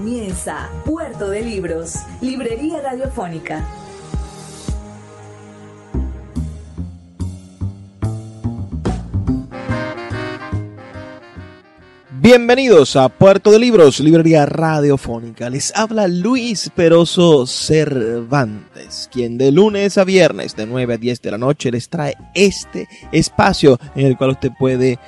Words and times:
Comienza 0.00 0.70
Puerto 0.86 1.28
de 1.28 1.42
Libros, 1.42 1.96
Librería 2.22 2.80
Radiofónica. 2.80 3.68
Bienvenidos 12.12 12.96
a 12.96 13.10
Puerto 13.10 13.50
de 13.50 13.58
Libros, 13.58 14.00
Librería 14.00 14.46
Radiofónica. 14.46 15.50
Les 15.50 15.76
habla 15.76 16.08
Luis 16.08 16.70
Peroso 16.74 17.46
Cervantes, 17.46 19.06
quien 19.12 19.36
de 19.36 19.52
lunes 19.52 19.98
a 19.98 20.04
viernes 20.04 20.56
de 20.56 20.64
9 20.64 20.94
a 20.94 20.96
10 20.96 21.20
de 21.20 21.30
la 21.30 21.36
noche 21.36 21.70
les 21.70 21.90
trae 21.90 22.16
este 22.32 22.88
espacio 23.12 23.78
en 23.94 24.06
el 24.06 24.16
cual 24.16 24.30
usted 24.30 24.50
puede 24.58 24.98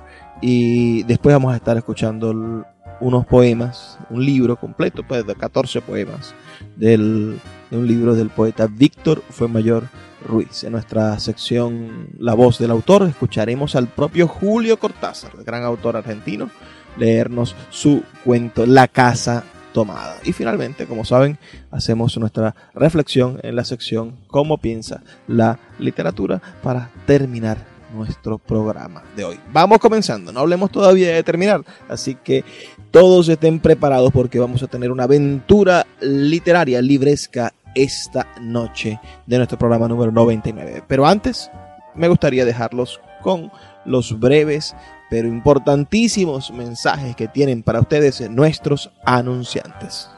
Y 0.41 1.03
después 1.03 1.33
vamos 1.33 1.53
a 1.53 1.55
estar 1.55 1.77
escuchando 1.77 2.65
unos 2.99 3.25
poemas, 3.25 3.97
un 4.09 4.23
libro 4.23 4.55
completo, 4.55 5.03
pues 5.07 5.25
de 5.25 5.35
14 5.35 5.81
poemas, 5.81 6.35
del, 6.75 7.39
de 7.71 7.77
un 7.77 7.87
libro 7.87 8.13
del 8.13 8.29
poeta 8.29 8.67
Víctor 8.67 9.23
Fuemayor 9.29 9.87
Ruiz. 10.25 10.63
En 10.63 10.73
nuestra 10.73 11.17
sección 11.19 12.09
La 12.19 12.33
voz 12.33 12.59
del 12.59 12.71
autor 12.71 13.03
escucharemos 13.03 13.75
al 13.75 13.87
propio 13.87 14.27
Julio 14.27 14.77
Cortázar, 14.77 15.31
el 15.37 15.43
gran 15.43 15.63
autor 15.63 15.97
argentino, 15.97 16.49
leernos 16.97 17.55
su 17.69 18.03
cuento 18.23 18.65
La 18.65 18.87
casa 18.87 19.43
tomada. 19.77 20.17
Y 20.23 20.33
finalmente, 20.33 20.87
como 20.87 21.05
saben, 21.05 21.37
hacemos 21.69 22.17
nuestra 22.17 22.55
reflexión 22.73 23.39
en 23.43 23.55
la 23.55 23.63
sección 23.63 24.15
Cómo 24.25 24.57
piensa 24.57 25.03
la 25.27 25.59
literatura 25.77 26.41
para 26.63 26.89
terminar 27.05 27.59
nuestro 27.93 28.39
programa 28.39 29.03
de 29.15 29.23
hoy. 29.23 29.39
Vamos 29.53 29.77
comenzando, 29.77 30.31
no 30.31 30.39
hablemos 30.39 30.71
todavía 30.71 31.13
de 31.13 31.21
terminar, 31.21 31.61
así 31.87 32.15
que 32.15 32.43
todos 32.89 33.29
estén 33.29 33.59
preparados 33.59 34.11
porque 34.11 34.39
vamos 34.39 34.63
a 34.63 34.67
tener 34.67 34.91
una 34.91 35.03
aventura 35.03 35.85
literaria 36.01 36.81
libresca 36.81 37.53
esta 37.75 38.25
noche 38.41 38.99
de 39.27 39.37
nuestro 39.37 39.59
programa 39.59 39.87
número 39.87 40.11
99. 40.11 40.85
Pero 40.87 41.05
antes, 41.05 41.51
me 41.93 42.07
gustaría 42.07 42.45
dejarlos 42.45 42.99
con 43.21 43.51
los 43.85 44.19
breves 44.19 44.75
pero 45.09 45.27
importantísimos 45.27 46.51
mensajes 46.51 47.15
que 47.15 47.27
tienen 47.27 47.63
para 47.63 47.79
ustedes 47.79 48.29
nuestros 48.29 48.91
anunciantes. 49.05 50.09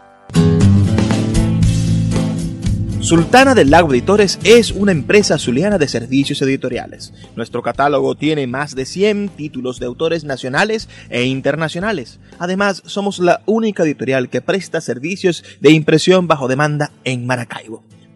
Sultana 3.02 3.56
del 3.56 3.72
Lago 3.72 3.92
Editores 3.94 4.38
es 4.44 4.72
una 4.72 4.92
empresa 4.92 5.38
zuliana 5.38 5.78
de 5.78 5.88
servicios 5.88 6.42
editoriales. 6.42 7.14
Nuestro 7.36 7.62
catálogo 7.62 8.14
tiene 8.14 8.46
más 8.46 8.76
de 8.76 8.86
100 8.86 9.30
títulos 9.30 9.80
de 9.80 9.86
autores 9.86 10.26
nacionales 10.26 10.90
e 11.10 11.24
internacionales. 11.24 12.20
Además, 12.40 12.84
somos 12.86 13.20
la 13.20 13.42
única 13.46 13.84
editorial 13.84 14.30
que 14.30 14.42
presta 14.42 14.82
servicios 14.82 15.44
de 15.62 15.72
impresión 15.72 16.28
bajo 16.28 16.50
demanda 16.50 16.92
en 17.06 17.26
Maracaibo. 17.26 17.84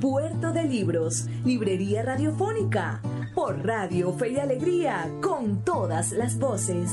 Puerto 0.00 0.52
de 0.52 0.64
Libros, 0.64 1.26
Librería 1.44 2.02
Radiofónica, 2.02 3.02
por 3.34 3.64
Radio 3.64 4.12
Fe 4.14 4.30
y 4.30 4.38
Alegría, 4.38 5.08
con 5.20 5.62
todas 5.64 6.12
las 6.12 6.38
voces. 6.38 6.90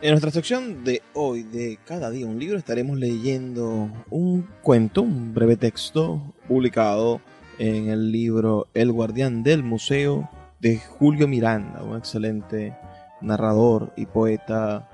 En 0.00 0.10
nuestra 0.10 0.30
sección 0.30 0.84
de 0.84 1.02
hoy, 1.14 1.42
de 1.42 1.78
cada 1.84 2.10
día 2.10 2.26
un 2.26 2.38
libro, 2.38 2.56
estaremos 2.56 2.96
leyendo 2.96 3.90
un 4.08 4.46
cuento, 4.62 5.02
un 5.02 5.34
breve 5.34 5.56
texto 5.56 6.22
publicado 6.46 7.20
en 7.58 7.88
el 7.88 8.12
libro 8.12 8.68
El 8.72 8.92
guardián 8.92 9.42
del 9.42 9.64
museo 9.64 10.30
de 10.60 10.78
Julio 10.78 11.28
Miranda, 11.28 11.82
un 11.82 11.96
excelente 11.96 12.76
narrador 13.20 13.92
y 13.96 14.06
poeta 14.06 14.88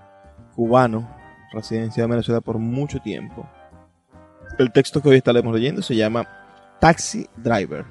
cubano, 0.54 1.08
residencia 1.52 2.02
de 2.02 2.08
Venezuela 2.08 2.40
por 2.40 2.58
mucho 2.58 3.00
tiempo. 3.00 3.48
El 4.58 4.72
texto 4.72 5.00
que 5.00 5.08
hoy 5.08 5.16
estaremos 5.16 5.54
leyendo 5.54 5.82
se 5.82 5.96
llama 5.96 6.26
Taxi 6.80 7.26
Driver. 7.36 7.84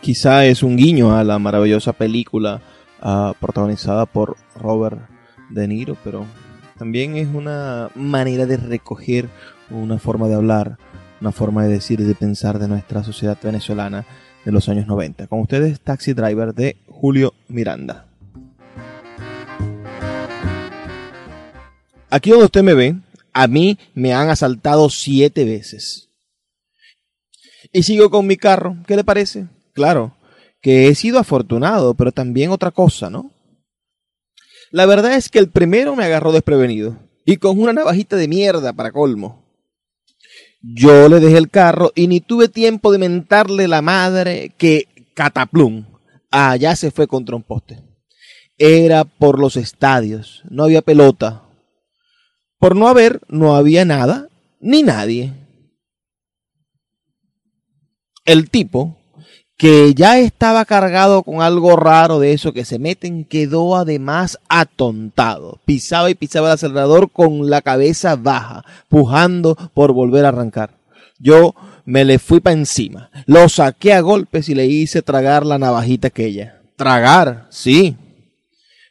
Quizá 0.00 0.44
es 0.44 0.62
un 0.62 0.76
guiño 0.76 1.16
a 1.16 1.24
la 1.24 1.38
maravillosa 1.38 1.92
película 1.92 2.60
uh, 3.02 3.32
protagonizada 3.40 4.06
por 4.06 4.36
Robert 4.54 5.00
de 5.50 5.66
Niro, 5.66 5.96
pero 6.04 6.26
también 6.78 7.16
es 7.16 7.28
una 7.28 7.90
manera 7.94 8.46
de 8.46 8.56
recoger 8.56 9.28
una 9.70 9.98
forma 9.98 10.28
de 10.28 10.34
hablar, 10.34 10.78
una 11.20 11.32
forma 11.32 11.64
de 11.64 11.70
decir 11.70 12.00
y 12.00 12.04
de 12.04 12.14
pensar 12.14 12.58
de 12.58 12.68
nuestra 12.68 13.02
sociedad 13.02 13.38
venezolana 13.42 14.04
de 14.48 14.52
los 14.52 14.70
años 14.70 14.86
90. 14.86 15.26
Con 15.26 15.40
ustedes, 15.40 15.78
Taxi 15.78 16.14
Driver 16.14 16.54
de 16.54 16.78
Julio 16.88 17.34
Miranda. 17.48 18.06
Aquí 22.08 22.30
donde 22.30 22.46
usted 22.46 22.62
me 22.62 22.72
ve, 22.72 22.96
a 23.34 23.46
mí 23.46 23.78
me 23.92 24.14
han 24.14 24.30
asaltado 24.30 24.88
siete 24.88 25.44
veces. 25.44 26.08
Y 27.74 27.82
sigo 27.82 28.08
con 28.08 28.26
mi 28.26 28.38
carro. 28.38 28.78
¿Qué 28.86 28.96
le 28.96 29.04
parece? 29.04 29.48
Claro, 29.74 30.16
que 30.62 30.88
he 30.88 30.94
sido 30.94 31.18
afortunado, 31.18 31.92
pero 31.92 32.10
también 32.10 32.50
otra 32.50 32.70
cosa, 32.70 33.10
¿no? 33.10 33.30
La 34.70 34.86
verdad 34.86 35.12
es 35.12 35.28
que 35.28 35.40
el 35.40 35.50
primero 35.50 35.94
me 35.94 36.04
agarró 36.04 36.32
desprevenido 36.32 36.96
y 37.26 37.36
con 37.36 37.60
una 37.60 37.74
navajita 37.74 38.16
de 38.16 38.28
mierda 38.28 38.72
para 38.72 38.92
colmo. 38.92 39.44
Yo 40.60 41.08
le 41.08 41.20
dejé 41.20 41.38
el 41.38 41.50
carro 41.50 41.92
y 41.94 42.08
ni 42.08 42.20
tuve 42.20 42.48
tiempo 42.48 42.90
de 42.90 42.98
mentarle 42.98 43.68
la 43.68 43.80
madre 43.80 44.52
que 44.58 44.88
cataplum. 45.14 45.86
Allá 46.30 46.76
se 46.76 46.90
fue 46.90 47.06
contra 47.06 47.36
un 47.36 47.42
poste. 47.42 47.82
Era 48.58 49.04
por 49.04 49.38
los 49.38 49.56
estadios, 49.56 50.42
no 50.50 50.64
había 50.64 50.82
pelota. 50.82 51.44
Por 52.58 52.74
no 52.74 52.88
haber, 52.88 53.20
no 53.28 53.54
había 53.54 53.84
nada 53.84 54.28
ni 54.60 54.82
nadie. 54.82 55.32
El 58.24 58.50
tipo 58.50 58.97
que 59.58 59.92
ya 59.92 60.20
estaba 60.20 60.64
cargado 60.64 61.24
con 61.24 61.42
algo 61.42 61.74
raro 61.74 62.20
de 62.20 62.32
eso 62.32 62.52
que 62.52 62.64
se 62.64 62.78
meten, 62.78 63.24
quedó 63.24 63.76
además 63.76 64.38
atontado. 64.48 65.58
Pisaba 65.64 66.08
y 66.10 66.14
pisaba 66.14 66.46
el 66.46 66.54
acelerador 66.54 67.10
con 67.10 67.50
la 67.50 67.60
cabeza 67.60 68.14
baja, 68.14 68.64
pujando 68.88 69.56
por 69.74 69.92
volver 69.92 70.24
a 70.24 70.28
arrancar. 70.28 70.70
Yo 71.18 71.56
me 71.84 72.04
le 72.04 72.20
fui 72.20 72.38
para 72.38 72.54
encima, 72.54 73.10
lo 73.26 73.48
saqué 73.48 73.92
a 73.92 74.00
golpes 74.00 74.48
y 74.48 74.54
le 74.54 74.66
hice 74.66 75.02
tragar 75.02 75.44
la 75.44 75.58
navajita 75.58 76.08
aquella. 76.08 76.60
Tragar, 76.76 77.48
sí. 77.50 77.96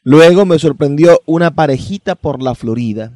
Luego 0.02 0.44
me 0.44 0.58
sorprendió 0.58 1.22
una 1.24 1.50
parejita 1.50 2.14
por 2.14 2.42
la 2.42 2.54
Florida. 2.54 3.12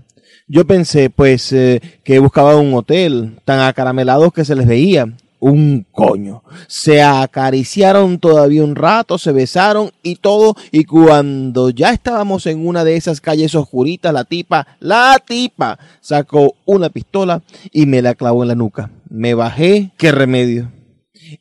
Yo 0.49 0.67
pensé, 0.67 1.11
pues, 1.11 1.53
eh, 1.53 1.83
que 2.03 2.19
buscaba 2.19 2.57
un 2.57 2.73
hotel, 2.73 3.41
tan 3.45 3.61
acaramelados 3.61 4.33
que 4.33 4.47
se 4.47 4.55
les 4.57 4.67
veía 4.67 5.13
un 5.43 5.85
coño. 5.91 6.45
Se 6.69 7.03
acariciaron 7.03 8.21
todavía 8.21 8.63
un 8.63 8.77
rato, 8.77 9.19
se 9.19 9.33
besaron 9.33 9.91
y 10.01 10.15
todo. 10.15 10.55
Y 10.71 10.85
cuando 10.85 11.71
ya 11.71 11.91
estábamos 11.91 12.47
en 12.47 12.65
una 12.65 12.85
de 12.85 12.95
esas 12.95 13.21
calles 13.21 13.57
oscuritas, 13.57 14.15
la 14.15 14.25
tipa, 14.25 14.69
la 14.79 15.21
tipa, 15.27 15.81
sacó 16.01 16.55
una 16.65 16.91
pistola 16.91 17.43
y 17.73 17.87
me 17.87 18.03
la 18.03 18.15
clavó 18.15 18.45
en 18.45 18.49
la 18.49 18.55
nuca. 18.55 18.91
Me 19.11 19.35
bajé, 19.35 19.91
qué 19.97 20.13
remedio. 20.13 20.71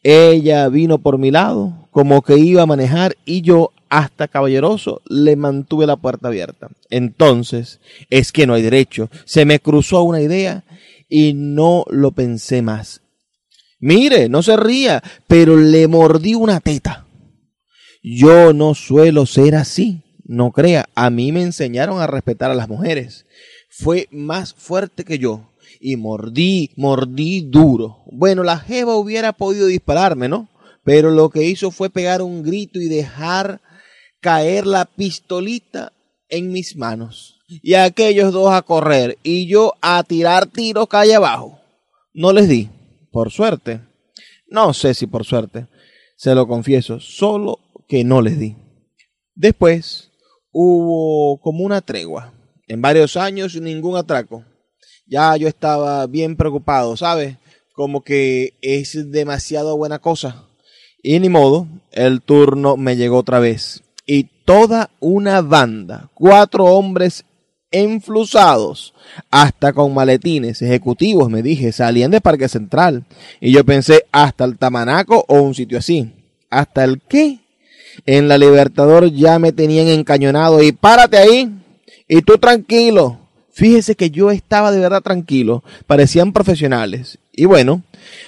Ella 0.01 0.67
vino 0.69 0.97
por 0.97 1.19
mi 1.19 1.29
lado, 1.29 1.87
como 1.91 2.23
que 2.23 2.39
iba 2.39 2.63
a 2.63 2.67
manejar 2.67 3.15
y 3.23 3.41
yo, 3.41 3.71
hasta 3.89 4.27
caballeroso, 4.27 5.01
le 5.07 5.35
mantuve 5.35 5.85
la 5.85 5.97
puerta 5.97 6.29
abierta. 6.29 6.69
Entonces, 6.89 7.79
es 8.09 8.31
que 8.31 8.47
no 8.47 8.55
hay 8.55 8.63
derecho. 8.63 9.11
Se 9.25 9.45
me 9.45 9.59
cruzó 9.59 10.01
una 10.01 10.21
idea 10.21 10.63
y 11.07 11.33
no 11.35 11.85
lo 11.89 12.11
pensé 12.11 12.63
más 12.63 13.01
Mire, 13.81 14.29
no 14.29 14.43
se 14.43 14.55
ría, 14.57 15.01
pero 15.27 15.57
le 15.57 15.87
mordí 15.87 16.35
una 16.35 16.59
teta. 16.59 17.07
Yo 18.03 18.53
no 18.53 18.75
suelo 18.75 19.25
ser 19.25 19.55
así, 19.55 20.03
no 20.23 20.51
crea. 20.51 20.87
A 20.93 21.09
mí 21.09 21.31
me 21.31 21.41
enseñaron 21.41 21.99
a 21.99 22.05
respetar 22.05 22.51
a 22.51 22.55
las 22.55 22.69
mujeres. 22.69 23.25
Fue 23.71 24.07
más 24.11 24.53
fuerte 24.53 25.03
que 25.03 25.17
yo. 25.17 25.49
Y 25.79 25.95
mordí, 25.95 26.69
mordí 26.75 27.41
duro. 27.41 28.03
Bueno, 28.11 28.43
la 28.43 28.59
jeva 28.59 28.95
hubiera 28.97 29.33
podido 29.33 29.65
dispararme, 29.65 30.29
¿no? 30.29 30.47
Pero 30.83 31.09
lo 31.09 31.31
que 31.31 31.43
hizo 31.43 31.71
fue 31.71 31.89
pegar 31.89 32.21
un 32.21 32.43
grito 32.43 32.79
y 32.79 32.87
dejar 32.87 33.61
caer 34.19 34.67
la 34.67 34.85
pistolita 34.85 35.91
en 36.29 36.51
mis 36.51 36.75
manos. 36.75 37.39
Y 37.47 37.73
aquellos 37.73 38.31
dos 38.31 38.53
a 38.53 38.61
correr 38.61 39.17
y 39.23 39.47
yo 39.47 39.73
a 39.81 40.03
tirar 40.03 40.45
tiros 40.45 40.87
calle 40.87 41.15
abajo. 41.15 41.59
No 42.13 42.31
les 42.31 42.47
di 42.47 42.69
por 43.11 43.31
suerte. 43.31 43.81
No 44.47 44.73
sé 44.73 44.93
si 44.93 45.07
por 45.07 45.25
suerte, 45.25 45.67
se 46.15 46.35
lo 46.35 46.47
confieso, 46.47 46.99
solo 46.99 47.59
que 47.87 48.03
no 48.03 48.21
les 48.21 48.39
di. 48.39 48.55
Después 49.35 50.11
hubo 50.51 51.39
como 51.41 51.63
una 51.63 51.81
tregua. 51.81 52.33
En 52.67 52.81
varios 52.81 53.17
años 53.17 53.55
ningún 53.55 53.97
atraco. 53.97 54.43
Ya 55.05 55.35
yo 55.35 55.47
estaba 55.47 56.07
bien 56.07 56.35
preocupado, 56.37 56.95
¿sabes? 56.95 57.37
Como 57.73 58.03
que 58.03 58.53
es 58.61 59.11
demasiado 59.11 59.75
buena 59.77 59.99
cosa. 59.99 60.45
Y 61.03 61.19
ni 61.19 61.29
modo, 61.29 61.67
el 61.91 62.21
turno 62.21 62.77
me 62.77 62.95
llegó 62.95 63.17
otra 63.17 63.39
vez. 63.39 63.83
Y 64.05 64.25
toda 64.45 64.89
una 64.99 65.41
banda, 65.41 66.09
cuatro 66.13 66.65
hombres 66.65 67.25
enflusados, 67.71 68.93
hasta 69.29 69.73
con 69.73 69.93
maletines 69.93 70.61
ejecutivos, 70.61 71.29
me 71.29 71.41
dije, 71.41 71.71
salían 71.71 72.11
de 72.11 72.21
Parque 72.21 72.47
Central. 72.47 73.05
Y 73.39 73.51
yo 73.51 73.65
pensé, 73.65 74.05
hasta 74.11 74.43
el 74.43 74.57
Tamanaco 74.57 75.25
o 75.27 75.41
un 75.41 75.55
sitio 75.55 75.79
así. 75.79 76.11
¿Hasta 76.49 76.83
el 76.83 77.01
qué? 77.01 77.39
En 78.05 78.27
la 78.27 78.37
Libertador 78.37 79.11
ya 79.11 79.39
me 79.39 79.51
tenían 79.51 79.87
encañonado 79.87 80.61
y 80.61 80.71
párate 80.71 81.17
ahí. 81.17 81.49
Y 82.07 82.21
tú 82.21 82.37
tranquilo. 82.37 83.19
Fíjese 83.53 83.95
que 83.95 84.11
yo 84.11 84.31
estaba 84.31 84.71
de 84.71 84.79
verdad 84.79 85.01
tranquilo. 85.01 85.63
Parecían 85.87 86.33
profesionales. 86.33 87.19
Y 87.33 87.45
bueno, 87.45 87.83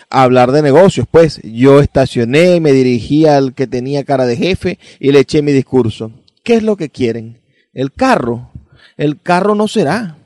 hablar 0.10 0.52
de 0.52 0.62
negocios, 0.62 1.08
pues 1.10 1.42
yo 1.44 1.80
estacioné, 1.80 2.60
me 2.60 2.72
dirigí 2.72 3.26
al 3.26 3.54
que 3.54 3.68
tenía 3.68 4.04
cara 4.04 4.26
de 4.26 4.38
jefe 4.38 4.80
y 5.00 5.12
le 5.12 5.20
eché 5.20 5.42
mi 5.42 5.52
discurso. 5.52 6.12
¿Qué 6.44 6.56
es 6.56 6.64
lo 6.64 6.76
que 6.76 6.90
quieren? 6.90 7.40
El 7.74 7.92
carro 7.92 8.52
el 8.98 9.20
carro 9.22 9.56
no 9.56 9.68
será, 9.68 10.18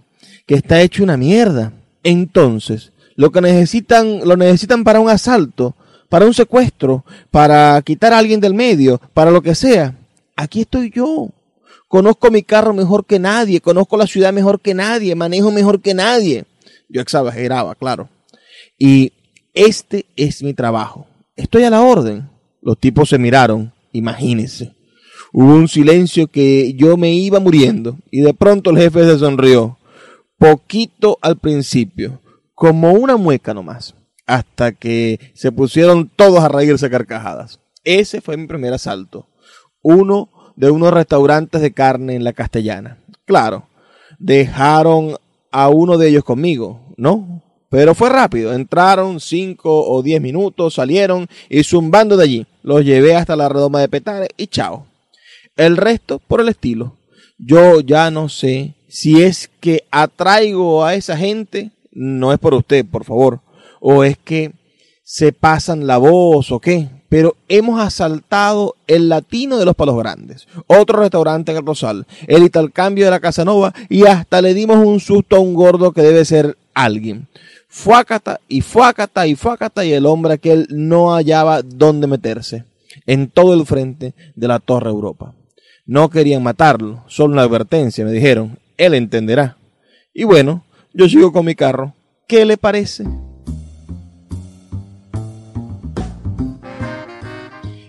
que 0.45 0.55
está 0.55 0.81
hecho 0.81 1.03
una 1.03 1.17
mierda. 1.17 1.73
Entonces, 2.03 2.91
lo 3.15 3.31
que 3.31 3.41
necesitan, 3.41 4.21
lo 4.27 4.37
necesitan 4.37 4.83
para 4.83 4.99
un 4.99 5.09
asalto, 5.09 5.75
para 6.09 6.25
un 6.25 6.33
secuestro, 6.33 7.03
para 7.31 7.81
quitar 7.81 8.13
a 8.13 8.17
alguien 8.17 8.39
del 8.39 8.53
medio, 8.53 9.01
para 9.13 9.31
lo 9.31 9.41
que 9.41 9.55
sea. 9.55 9.95
Aquí 10.35 10.61
estoy 10.61 10.91
yo. 10.91 11.29
Conozco 11.87 12.31
mi 12.31 12.43
carro 12.43 12.73
mejor 12.73 13.05
que 13.05 13.17
nadie, 13.17 13.61
conozco 13.61 13.97
la 13.97 14.07
ciudad 14.07 14.33
mejor 14.33 14.59
que 14.59 14.73
nadie, 14.73 15.15
manejo 15.15 15.51
mejor 15.51 15.81
que 15.81 15.93
nadie. 15.93 16.45
Yo 16.89 17.01
exageraba, 17.01 17.75
claro. 17.75 18.09
Y 18.77 19.13
este 19.53 20.05
es 20.15 20.43
mi 20.43 20.53
trabajo. 20.53 21.07
Estoy 21.35 21.63
a 21.63 21.69
la 21.69 21.81
orden. 21.81 22.29
Los 22.61 22.77
tipos 22.77 23.09
se 23.09 23.17
miraron, 23.17 23.73
imagínense. 23.93 24.76
Hubo 25.33 25.53
un 25.53 25.67
silencio 25.67 26.27
que 26.27 26.73
yo 26.73 26.97
me 26.97 27.13
iba 27.13 27.39
muriendo 27.39 27.97
y 28.11 28.21
de 28.21 28.33
pronto 28.33 28.69
el 28.69 28.77
jefe 28.77 29.03
se 29.05 29.19
sonrió, 29.19 29.77
poquito 30.37 31.17
al 31.21 31.37
principio, 31.37 32.21
como 32.55 32.93
una 32.93 33.17
mueca 33.17 33.53
nomás, 33.53 33.95
hasta 34.25 34.71
que 34.71 35.19
se 35.33 35.51
pusieron 35.51 36.09
todos 36.15 36.39
a 36.39 36.49
reírse 36.49 36.89
carcajadas. 36.89 37.59
Ese 37.83 38.21
fue 38.21 38.37
mi 38.37 38.47
primer 38.47 38.73
asalto, 38.73 39.27
uno 39.81 40.29
de 40.55 40.71
unos 40.71 40.91
restaurantes 40.93 41.61
de 41.61 41.71
carne 41.71 42.15
en 42.15 42.23
la 42.23 42.33
castellana. 42.33 42.97
Claro, 43.25 43.67
dejaron 44.17 45.15
a 45.51 45.69
uno 45.69 45.97
de 45.97 46.09
ellos 46.09 46.23
conmigo, 46.23 46.93
¿no? 46.97 47.43
Pero 47.69 47.93
fue 47.93 48.09
rápido, 48.09 48.53
entraron 48.53 49.19
cinco 49.19 49.87
o 49.87 50.01
diez 50.01 50.21
minutos, 50.21 50.75
salieron 50.75 51.27
y 51.49 51.63
zumbando 51.63 52.15
de 52.15 52.23
allí, 52.23 52.47
los 52.63 52.83
llevé 52.83 53.15
hasta 53.15 53.35
la 53.35 53.49
redoma 53.49 53.81
de 53.81 53.89
Petare 53.89 54.29
y 54.37 54.47
chao. 54.47 54.86
El 55.57 55.75
resto 55.75 56.19
por 56.19 56.39
el 56.39 56.49
estilo. 56.49 56.95
Yo 57.37 57.81
ya 57.81 58.09
no 58.09 58.29
sé 58.29 58.75
si 58.87 59.21
es 59.21 59.49
que 59.59 59.83
atraigo 59.91 60.85
a 60.85 60.95
esa 60.95 61.17
gente, 61.17 61.71
no 61.91 62.31
es 62.31 62.39
por 62.39 62.53
usted, 62.53 62.85
por 62.85 63.03
favor, 63.03 63.41
o 63.79 64.03
es 64.03 64.17
que 64.17 64.53
se 65.03 65.31
pasan 65.33 65.87
la 65.87 65.97
voz 65.97 66.51
o 66.51 66.59
qué, 66.59 66.89
pero 67.09 67.35
hemos 67.47 67.79
asaltado 67.79 68.75
el 68.87 69.09
latino 69.09 69.57
de 69.57 69.65
los 69.65 69.75
palos 69.75 69.97
grandes, 69.97 70.47
otro 70.67 70.99
restaurante 70.99 71.51
en 71.51 71.57
el 71.57 71.65
Rosal, 71.65 72.05
el 72.27 72.51
cambio 72.73 73.05
de 73.05 73.11
la 73.11 73.19
Casanova 73.19 73.73
y 73.89 74.05
hasta 74.05 74.41
le 74.41 74.53
dimos 74.53 74.85
un 74.85 74.99
susto 74.99 75.37
a 75.37 75.39
un 75.39 75.53
gordo 75.53 75.91
que 75.91 76.01
debe 76.01 76.25
ser 76.25 76.57
alguien. 76.73 77.27
Fuácata 77.69 78.39
y 78.47 78.61
fuácata 78.61 79.27
y 79.27 79.35
fuácata 79.35 79.85
y 79.85 79.93
el 79.93 80.05
hombre 80.05 80.33
aquel 80.33 80.67
no 80.69 81.13
hallaba 81.13 81.61
dónde 81.61 82.07
meterse 82.07 82.65
en 83.05 83.29
todo 83.29 83.53
el 83.53 83.65
frente 83.65 84.13
de 84.35 84.47
la 84.47 84.59
Torre 84.59 84.89
Europa. 84.89 85.33
No 85.89 86.09
querían 86.09 86.43
matarlo, 86.43 87.05
solo 87.07 87.31
una 87.31 87.43
advertencia, 87.43 88.03
me 88.03 88.11
dijeron. 88.11 88.59
Él 88.75 88.93
entenderá. 88.93 89.55
Y 90.13 90.25
bueno, 90.25 90.65
yo 90.93 91.07
sigo 91.07 91.31
con 91.31 91.45
mi 91.45 91.55
carro. 91.55 91.93
¿Qué 92.27 92.43
le 92.43 92.57
parece? 92.57 93.05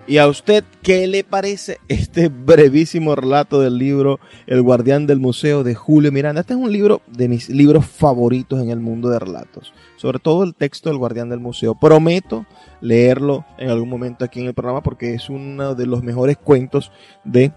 ¿Y 0.06 0.18
a 0.18 0.28
usted 0.28 0.62
qué 0.80 1.08
le 1.08 1.24
parece 1.24 1.80
este 1.88 2.28
brevísimo 2.28 3.16
relato 3.16 3.60
del 3.60 3.78
libro 3.78 4.20
El 4.46 4.62
guardián 4.62 5.08
del 5.08 5.18
museo 5.18 5.64
de 5.64 5.74
Julio 5.74 6.12
Miranda? 6.12 6.42
Este 6.42 6.54
es 6.54 6.60
un 6.60 6.70
libro 6.70 7.02
de 7.08 7.26
mis 7.28 7.48
libros 7.48 7.84
favoritos 7.84 8.62
en 8.62 8.70
el 8.70 8.78
mundo 8.78 9.08
de 9.08 9.18
relatos. 9.18 9.74
Sobre 9.96 10.20
todo 10.20 10.44
el 10.44 10.54
texto 10.54 10.88
del 10.88 10.98
guardián 10.98 11.30
del 11.30 11.40
museo. 11.40 11.74
Prometo 11.74 12.46
leerlo 12.80 13.44
en 13.58 13.70
algún 13.70 13.88
momento 13.88 14.24
aquí 14.24 14.38
en 14.38 14.46
el 14.46 14.54
programa 14.54 14.84
porque 14.84 15.14
es 15.14 15.28
uno 15.28 15.74
de 15.74 15.86
los 15.86 16.04
mejores 16.04 16.36
cuentos 16.36 16.92
de 17.24 17.50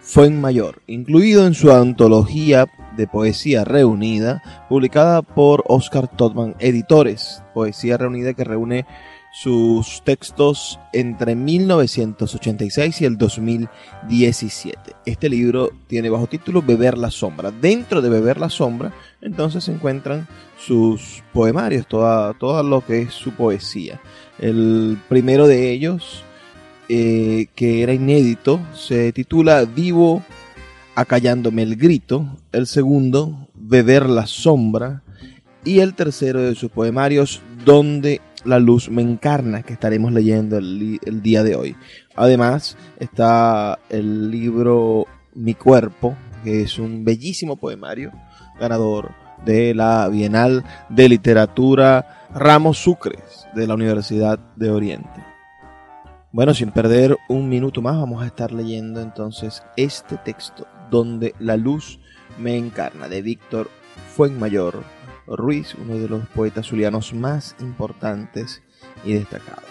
Fuenmayor, 0.03 0.83
incluido 0.87 1.47
en 1.47 1.55
su 1.55 1.71
antología 1.71 2.67
de 2.97 3.07
poesía 3.07 3.65
reunida, 3.65 4.43
publicada 4.69 5.23
por 5.23 5.63
Oscar 5.69 6.09
Todman 6.09 6.57
Editores, 6.59 7.43
poesía 7.55 7.97
reunida 7.97 8.35
que 8.35 8.45
reúne 8.45 8.87
sus 9.33 10.03
textos 10.05 10.81
entre 10.93 11.35
1986 11.37 13.01
y 13.01 13.05
el 13.05 13.17
2017. 13.17 14.97
Este 15.07 15.29
libro 15.29 15.71
tiene 15.87 16.11
bajo 16.11 16.27
título 16.27 16.63
Beber 16.63 16.99
la 16.99 17.11
sombra. 17.11 17.51
Dentro 17.51 18.03
de 18.03 18.09
Beber 18.09 18.41
la 18.41 18.51
sombra, 18.51 18.93
entonces 19.21 19.65
se 19.65 19.73
encuentran 19.73 20.27
sus 20.59 21.23
poemarios, 21.33 21.87
toda, 21.87 22.35
todo 22.35 22.63
lo 22.63 22.85
que 22.85 23.03
es 23.03 23.15
su 23.15 23.33
poesía. 23.33 24.01
El 24.39 24.99
primero 25.09 25.47
de 25.47 25.71
ellos, 25.71 26.25
eh, 26.93 27.47
que 27.55 27.85
era 27.85 27.93
inédito, 27.93 28.59
se 28.75 29.13
titula 29.13 29.65
Vivo 29.65 30.25
acallándome 30.97 31.63
el 31.63 31.77
grito. 31.77 32.27
El 32.51 32.67
segundo, 32.67 33.49
Beber 33.55 34.11
la 34.11 34.27
sombra. 34.27 35.05
Y 35.65 35.79
el 35.79 35.95
tercero 35.95 36.41
de 36.41 36.57
sus 36.57 36.73
poemarios, 36.73 37.43
Donde 37.65 38.21
la 38.45 38.59
luz 38.59 38.91
me 38.91 39.03
encarna, 39.03 39.63
que 39.63 39.73
estaremos 39.73 40.13
leyendo 40.13 40.59
el, 40.59 40.99
el, 41.05 41.23
día 41.23 41.45
de 41.45 41.55
hoy. 41.55 41.77
Además, 42.17 42.77
está 42.99 43.79
el 43.89 44.29
libro 44.29 45.07
Mi 45.33 45.55
cuerpo, 45.55 46.17
que 46.43 46.63
es 46.63 46.77
un 46.81 47.05
bellísimo 47.05 47.57
poemario, 47.57 48.11
ganador 48.59 49.13
de 49.45 49.75
la 49.77 50.09
Bienal 50.09 50.65
de 50.89 51.09
Literatura 51.09 52.27
Ramos 52.35 52.79
Sucres 52.79 53.47
de 53.55 53.69
la 53.69 53.75
Universidad 53.75 54.41
de 54.57 54.71
Oriente. 54.71 55.30
Bueno, 56.33 56.55
sin 56.55 56.71
perder 56.71 57.17
un 57.29 57.49
minuto 57.49 57.83
más, 57.83 57.97
vamos 57.97 58.23
a 58.23 58.27
estar 58.27 58.53
leyendo 58.53 59.01
entonces 59.01 59.65
este 59.77 60.17
texto, 60.17 60.65
donde 60.89 61.35
la 61.41 61.57
luz 61.57 61.99
me 62.39 62.57
encarna, 62.57 63.09
de 63.09 63.21
Víctor 63.21 63.69
Fuenmayor 64.15 64.85
Ruiz, 65.27 65.75
uno 65.75 65.99
de 65.99 66.09
los 66.09 66.29
poetas 66.29 66.69
zulianos 66.69 67.13
más 67.15 67.57
importantes 67.59 68.63
y 69.05 69.15
destacados. 69.15 69.65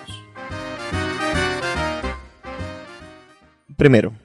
Primero, 3.77 4.17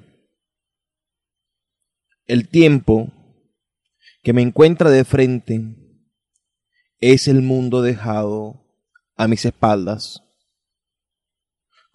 el 2.26 2.48
tiempo 2.48 3.12
que 4.24 4.32
me 4.32 4.42
encuentra 4.42 4.90
de 4.90 5.04
frente 5.04 5.62
es 6.98 7.28
el 7.28 7.42
mundo 7.42 7.80
dejado 7.80 8.60
a 9.14 9.28
mis 9.28 9.44
espaldas. 9.44 10.24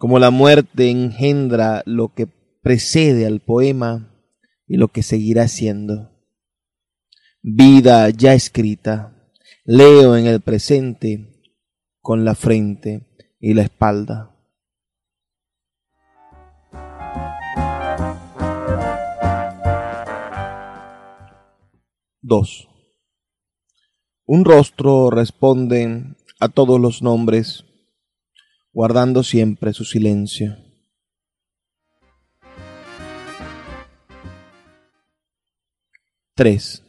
Como 0.00 0.18
la 0.18 0.30
muerte 0.30 0.88
engendra 0.88 1.82
lo 1.84 2.14
que 2.14 2.26
precede 2.62 3.26
al 3.26 3.40
poema 3.40 4.10
y 4.66 4.78
lo 4.78 4.88
que 4.88 5.02
seguirá 5.02 5.46
siendo. 5.46 6.10
Vida 7.42 8.08
ya 8.08 8.32
escrita 8.32 9.14
Leo 9.66 10.16
en 10.16 10.24
el 10.24 10.40
presente 10.40 11.42
con 12.00 12.24
la 12.24 12.34
frente 12.34 13.10
y 13.40 13.52
la 13.52 13.60
espalda. 13.60 14.34
Dos. 22.22 22.68
Un 24.24 24.46
rostro 24.46 25.10
responde 25.10 26.16
a 26.38 26.48
todos 26.48 26.80
los 26.80 27.02
nombres, 27.02 27.66
guardando 28.72 29.22
siempre 29.22 29.72
su 29.72 29.84
silencio. 29.84 30.56
Tres. 36.34 36.82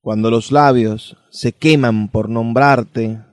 Cuando 0.00 0.30
los 0.30 0.52
labios 0.52 1.16
se 1.30 1.52
queman 1.52 2.08
por 2.08 2.28
nombrarte, 2.28 3.24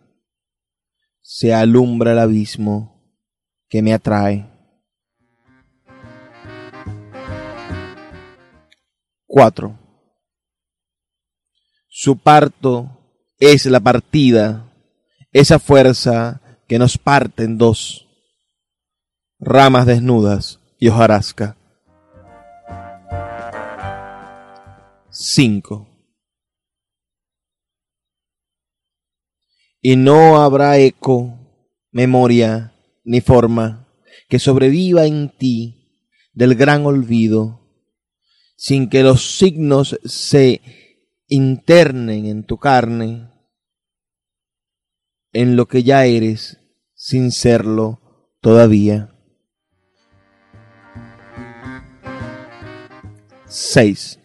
se 1.21 1.53
alumbra 1.53 2.13
el 2.13 2.19
abismo 2.19 3.15
que 3.67 3.81
me 3.81 3.93
atrae. 3.93 4.49
Cuatro. 9.25 9.77
Su 11.87 12.17
parto 12.17 12.89
es 13.37 13.65
la 13.67 13.79
partida, 13.79 14.68
esa 15.31 15.59
fuerza 15.59 16.41
que 16.67 16.79
nos 16.79 16.97
parte 16.97 17.43
en 17.43 17.57
dos, 17.57 18.07
ramas 19.39 19.85
desnudas 19.85 20.59
y 20.79 20.89
hojarasca. 20.89 21.57
Cinco. 25.11 25.89
y 29.81 29.95
no 29.95 30.41
habrá 30.41 30.77
eco, 30.77 31.37
memoria 31.91 32.73
ni 33.03 33.21
forma 33.21 33.87
que 34.27 34.39
sobreviva 34.39 35.05
en 35.05 35.29
ti 35.29 36.05
del 36.33 36.55
gran 36.55 36.85
olvido, 36.85 37.61
sin 38.55 38.89
que 38.89 39.03
los 39.03 39.37
signos 39.37 39.99
se 40.03 40.61
internen 41.27 42.25
en 42.25 42.43
tu 42.43 42.57
carne, 42.57 43.29
en 45.33 45.55
lo 45.55 45.67
que 45.67 45.83
ya 45.83 46.05
eres, 46.05 46.59
sin 46.93 47.31
serlo 47.31 47.99
todavía. 48.41 49.15
6. 53.47 54.19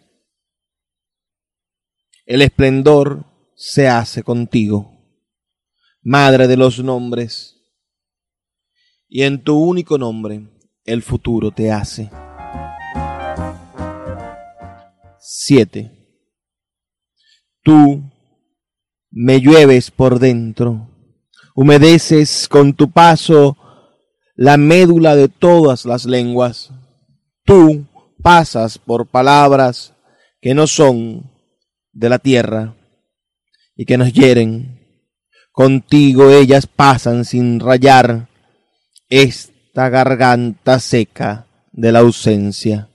El 2.26 2.42
esplendor 2.42 3.24
se 3.54 3.88
hace 3.88 4.22
contigo 4.22 4.94
Madre 6.06 6.48
de 6.48 6.58
los 6.58 6.84
nombres, 6.84 7.56
y 9.08 9.22
en 9.22 9.42
tu 9.42 9.58
único 9.58 9.96
nombre 9.96 10.50
el 10.84 11.00
futuro 11.00 11.50
te 11.50 11.72
hace. 11.72 12.10
7. 15.18 15.90
Tú, 17.62 18.02
me 19.10 19.40
llueves 19.40 19.90
por 19.90 20.18
dentro, 20.18 20.93
humedeces 21.54 22.48
con 22.48 22.74
tu 22.74 22.90
paso 22.90 23.56
la 24.36 24.56
médula 24.56 25.14
de 25.16 25.28
todas 25.28 25.84
las 25.84 26.04
lenguas. 26.04 26.70
Tú 27.44 27.86
pasas 28.22 28.78
por 28.78 29.06
palabras 29.06 29.94
que 30.40 30.54
no 30.54 30.66
son 30.66 31.30
de 31.92 32.08
la 32.08 32.18
tierra 32.18 32.74
y 33.76 33.84
que 33.84 33.96
nos 33.96 34.12
hieren. 34.12 34.80
Contigo 35.52 36.30
ellas 36.30 36.66
pasan 36.66 37.24
sin 37.24 37.60
rayar 37.60 38.28
esta 39.08 39.88
garganta 39.88 40.80
seca 40.80 41.46
de 41.72 41.92
la 41.92 42.00
ausencia. 42.00 42.88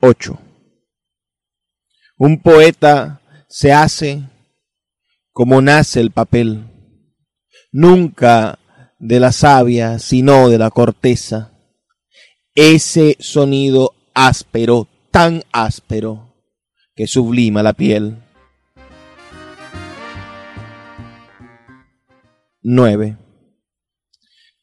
Ocho. 0.00 0.38
Un 2.20 2.42
poeta 2.42 3.20
se 3.48 3.72
hace 3.72 4.24
como 5.32 5.62
nace 5.62 6.00
el 6.00 6.10
papel, 6.10 6.64
nunca 7.70 8.58
de 8.98 9.20
la 9.20 9.30
savia, 9.30 10.00
sino 10.00 10.48
de 10.48 10.58
la 10.58 10.70
corteza. 10.70 11.52
Ese 12.56 13.16
sonido 13.20 13.94
áspero, 14.14 14.88
tan 15.12 15.44
áspero, 15.52 16.34
que 16.96 17.06
sublima 17.06 17.62
la 17.62 17.72
piel. 17.72 18.20
9. 22.62 23.16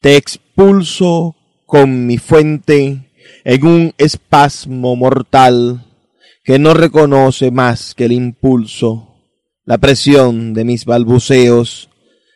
Te 0.01 0.17
expulso 0.17 1.37
con 1.65 2.05
mi 2.05 2.17
fuente 2.17 3.13
en 3.45 3.65
un 3.65 3.93
espasmo 3.97 4.97
mortal 4.97 5.84
que 6.45 6.59
no 6.59 6.75
reconoce 6.75 7.49
más 7.49 7.95
que 7.95 8.05
el 8.05 8.11
impulso, 8.11 9.15
la 9.63 9.79
presión 9.79 10.53
de 10.53 10.63
mis 10.63 10.85
balbuceos, 10.85 11.89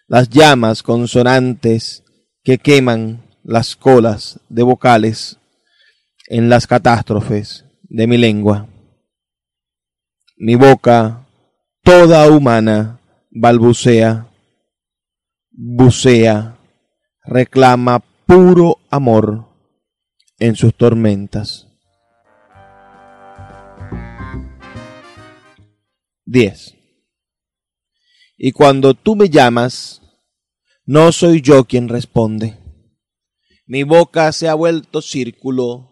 las 0.07 0.29
llamas 0.29 0.81
consonantes 0.81 2.03
que 2.43 2.57
queman 2.57 3.23
las 3.43 3.75
colas 3.75 4.39
de 4.49 4.63
vocales 4.63 5.37
en 6.27 6.49
las 6.49 6.65
catástrofes 6.65 7.65
de 7.83 8.07
mi 8.07 8.17
lengua. 8.17 8.67
Mi 10.37 10.55
boca, 10.55 11.27
toda 11.83 12.27
humana, 12.31 12.99
balbucea, 13.29 14.27
bucea, 15.51 16.57
reclama 17.25 17.99
puro 18.25 18.79
amor 18.89 19.45
en 20.39 20.55
sus 20.55 20.73
tormentas. 20.73 21.68
10. 26.29 26.75
Y 28.37 28.51
cuando 28.51 28.93
tú 28.93 29.15
me 29.15 29.29
llamas, 29.29 30.01
no 30.85 31.11
soy 31.11 31.41
yo 31.41 31.65
quien 31.65 31.89
responde. 31.89 32.57
Mi 33.65 33.83
boca 33.83 34.31
se 34.31 34.47
ha 34.47 34.53
vuelto 34.53 35.01
círculo 35.01 35.91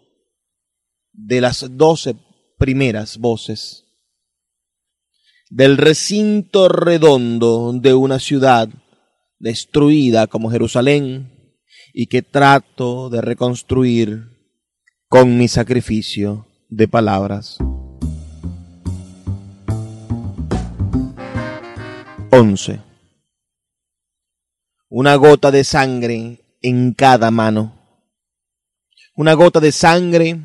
de 1.12 1.42
las 1.42 1.66
doce 1.76 2.16
primeras 2.58 3.18
voces. 3.18 3.86
Del 5.50 5.78
recinto 5.78 6.70
redondo 6.70 7.74
de 7.74 7.94
una 7.94 8.20
ciudad 8.20 8.70
destruida 9.40 10.28
como 10.28 10.52
Jerusalén 10.52 11.60
y 11.94 12.08
que 12.08 12.22
trato 12.22 13.10
de 13.10 13.22
reconstruir 13.22 14.38
con 15.08 15.38
mi 15.38 15.48
sacrificio 15.48 16.48
de 16.70 16.88
palabras. 16.88 17.58
11. 22.30 22.82
Una 24.90 25.16
gota 25.16 25.50
de 25.50 25.64
sangre 25.64 26.42
en 26.62 26.94
cada 26.94 27.32
mano. 27.32 27.74
Una 29.16 29.34
gota 29.34 29.62
de 29.62 29.72
sangre 29.72 30.42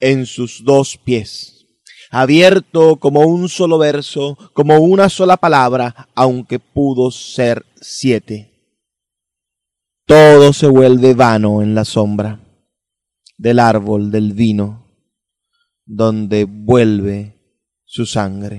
en 0.00 0.26
sus 0.26 0.64
dos 0.64 0.96
pies. 0.96 1.66
Abierto 2.10 2.96
como 2.96 3.20
un 3.20 3.48
solo 3.48 3.78
verso, 3.78 4.36
como 4.54 4.78
una 4.78 5.08
sola 5.08 5.36
palabra, 5.36 6.08
aunque 6.14 6.58
pudo 6.58 7.12
ser 7.12 7.64
siete. 7.80 8.50
Todo 10.04 10.52
se 10.52 10.66
vuelve 10.66 11.14
vano 11.14 11.62
en 11.62 11.74
la 11.74 11.84
sombra 11.84 12.40
del 13.36 13.60
árbol 13.60 14.10
del 14.10 14.32
vino, 14.32 14.84
donde 15.84 16.44
vuelve 16.44 17.36
su 17.84 18.04
sangre. 18.04 18.58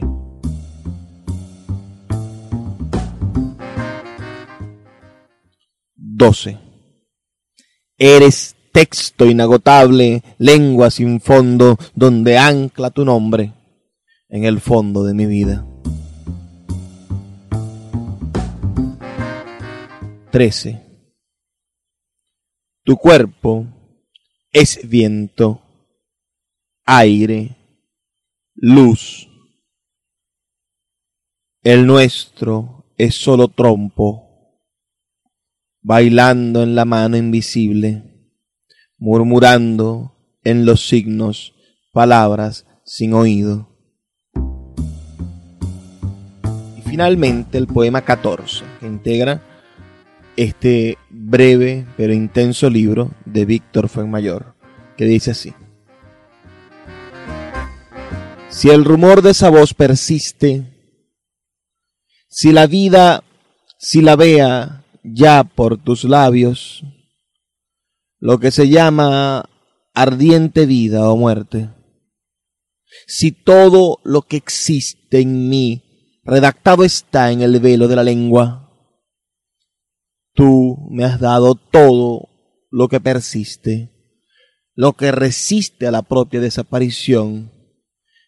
12. 6.20 6.60
Eres 7.98 8.54
texto 8.74 9.26
inagotable, 9.26 10.22
lengua 10.38 10.92
sin 10.92 11.22
fondo, 11.22 11.78
donde 11.96 12.38
ancla 12.38 12.90
tu 12.90 13.06
nombre 13.06 13.54
en 14.28 14.44
el 14.44 14.60
fondo 14.60 15.06
de 15.06 15.14
mi 15.14 15.26
vida. 15.26 15.66
13. 20.32 20.84
Tu 22.84 22.98
cuerpo 22.98 23.66
es 24.52 24.90
viento, 24.90 25.62
aire, 26.84 27.56
luz. 28.56 29.30
El 31.64 31.88
nuestro 31.88 32.92
es 32.98 33.16
solo 33.16 33.48
trompo 33.48 34.29
bailando 35.82 36.64
en 36.64 36.76
la 36.76 36.86
mano 36.86 37.18
invisible, 37.18 38.04
murmurando 38.98 40.16
en 40.44 40.66
los 40.66 40.88
signos 40.88 41.54
palabras 41.92 42.66
sin 42.86 43.14
oído. 43.14 43.70
Y 46.78 46.82
finalmente 46.82 47.58
el 47.58 47.68
poema 47.68 48.02
14, 48.02 48.64
que 48.80 48.88
integra 48.88 49.42
este 50.36 50.98
breve 51.10 51.86
pero 51.98 52.14
intenso 52.14 52.70
libro 52.70 53.12
de 53.26 53.46
Víctor 53.46 53.90
Fuenmayor, 53.90 54.56
que 54.98 55.06
dice 55.06 55.32
así. 55.32 55.54
Si 58.50 58.70
el 58.70 58.84
rumor 58.84 59.22
de 59.22 59.32
esa 59.32 59.50
voz 59.50 59.74
persiste, 59.74 60.66
si 62.28 62.52
la 62.52 62.68
vida, 62.68 63.24
si 63.78 64.02
la 64.02 64.16
vea 64.16 64.79
ya 65.04 65.44
por 65.44 65.82
tus 65.82 66.04
labios 66.04 66.84
lo 68.20 68.40
que 68.40 68.52
se 68.52 68.68
llama 68.68 69.50
ardiente 69.94 70.66
vida 70.66 71.10
o 71.10 71.18
muerte. 71.18 71.70
Si 73.08 73.32
todo 73.32 74.00
lo 74.04 74.24
que 74.24 74.38
existe 74.38 75.22
en 75.22 75.50
mí 75.50 75.84
redactado 76.24 76.84
está 76.84 77.32
en 77.32 77.42
el 77.42 77.60
velo 77.60 77.88
de 77.88 77.96
la 77.96 78.04
lengua, 78.04 78.70
tú 80.34 80.88
me 80.92 81.06
has 81.06 81.20
dado 81.20 81.56
todo 81.56 82.30
lo 82.72 82.88
que 82.88 83.00
persiste, 83.00 83.92
lo 84.74 84.94
que 84.94 85.12
resiste 85.12 85.88
a 85.88 85.92
la 85.92 86.02
propia 86.02 86.40
desaparición, 86.40 87.52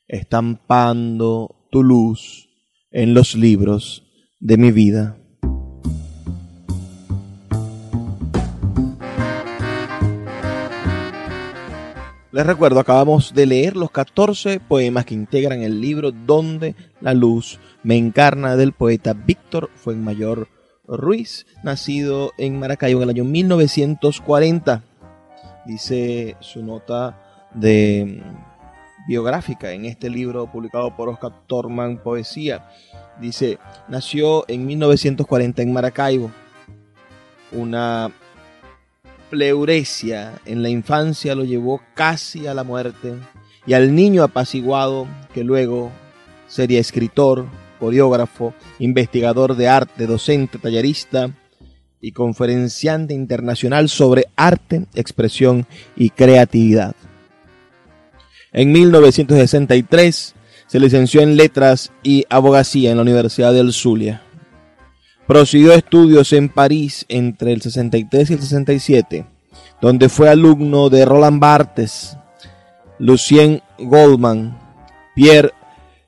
estampando 0.08 1.68
tu 1.72 1.84
luz 1.84 2.50
en 2.92 3.14
los 3.14 3.36
libros 3.36 4.04
de 4.40 4.58
mi 4.58 4.72
vida. 4.72 5.21
Les 12.32 12.46
recuerdo, 12.46 12.80
acabamos 12.80 13.34
de 13.34 13.46
leer 13.46 13.76
los 13.76 13.92
14 13.92 14.62
poemas 14.62 15.04
que 15.04 15.14
integran 15.14 15.64
el 15.64 15.82
libro 15.82 16.12
Donde 16.14 16.76
la 17.02 17.14
luz 17.14 17.60
me 17.84 17.98
encarna 17.98 18.56
del 18.56 18.72
poeta 18.72 19.12
Víctor 19.12 19.70
Fuenmayor 19.76 20.48
Ruiz, 20.88 21.46
nacido 21.62 22.32
en 22.38 22.58
Maracaibo 22.58 23.02
en 23.02 23.10
el 23.10 23.16
año 23.16 23.26
1940. 23.26 24.82
Dice 25.66 26.38
su 26.40 26.64
nota 26.64 27.22
de 27.54 28.24
mm, 28.24 29.10
biográfica 29.10 29.74
en 29.74 29.84
este 29.84 30.10
libro 30.10 30.50
publicado 30.50 30.96
por 30.96 31.10
Oscar 31.10 31.34
Torman 31.48 31.98
Poesía. 31.98 32.70
Dice, 33.20 33.60
nació 33.90 34.46
en 34.48 34.66
1940 34.66 35.62
en 35.62 35.74
Maracaibo, 35.74 36.32
una 37.52 38.10
pleuresia 39.32 40.40
en 40.46 40.62
la 40.62 40.70
infancia 40.70 41.34
lo 41.36 41.46
llevó 41.46 41.82
casi 41.96 42.48
a 42.48 42.54
la 42.54 42.66
muerte 42.66 43.16
y 43.66 43.74
al 43.74 43.96
niño 43.96 44.24
apaciguado 44.24 45.08
que 45.34 45.46
luego 45.46 45.90
sería 46.48 46.82
escritor, 46.82 47.48
coreógrafo, 47.80 48.54
investigador 48.78 49.56
de 49.56 49.70
arte, 49.70 50.06
docente, 50.06 50.60
tallerista 50.60 51.32
y 52.02 52.12
conferenciante 52.12 53.14
internacional 53.14 53.88
sobre 53.88 54.26
arte, 54.36 54.86
expresión 54.96 55.66
y 55.96 56.10
creatividad. 56.10 56.94
En 58.52 58.74
1963 58.74 60.36
se 60.68 60.80
licenció 60.80 61.22
en 61.22 61.38
Letras 61.38 61.94
y 62.04 62.26
Abogacía 62.30 62.92
en 62.92 62.98
la 62.98 63.04
Universidad 63.04 63.54
del 63.54 63.72
Zulia. 63.72 64.24
Prosiguió 65.28 65.74
estudios 65.74 66.34
en 66.34 66.50
París 66.50 67.06
entre 67.08 67.54
el 67.54 67.62
63 67.62 68.30
y 68.30 68.34
el 68.34 68.42
67, 68.42 69.26
donde 69.80 70.10
fue 70.10 70.30
alumno 70.30 70.90
de 70.90 71.06
Roland 71.06 71.40
Barthes, 71.40 72.18
Lucien 73.00 73.62
Goldman, 73.80 74.58
Pierre 75.16 75.52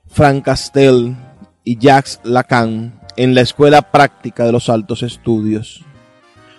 Francastel 0.08 1.16
y 1.64 1.78
Jacques 1.78 2.20
Lacan 2.24 3.00
en 3.16 3.34
la 3.34 3.42
Escuela 3.42 3.82
Práctica 3.82 4.46
de 4.46 4.52
los 4.52 4.70
Altos 4.70 5.04
Estudios. 5.04 5.84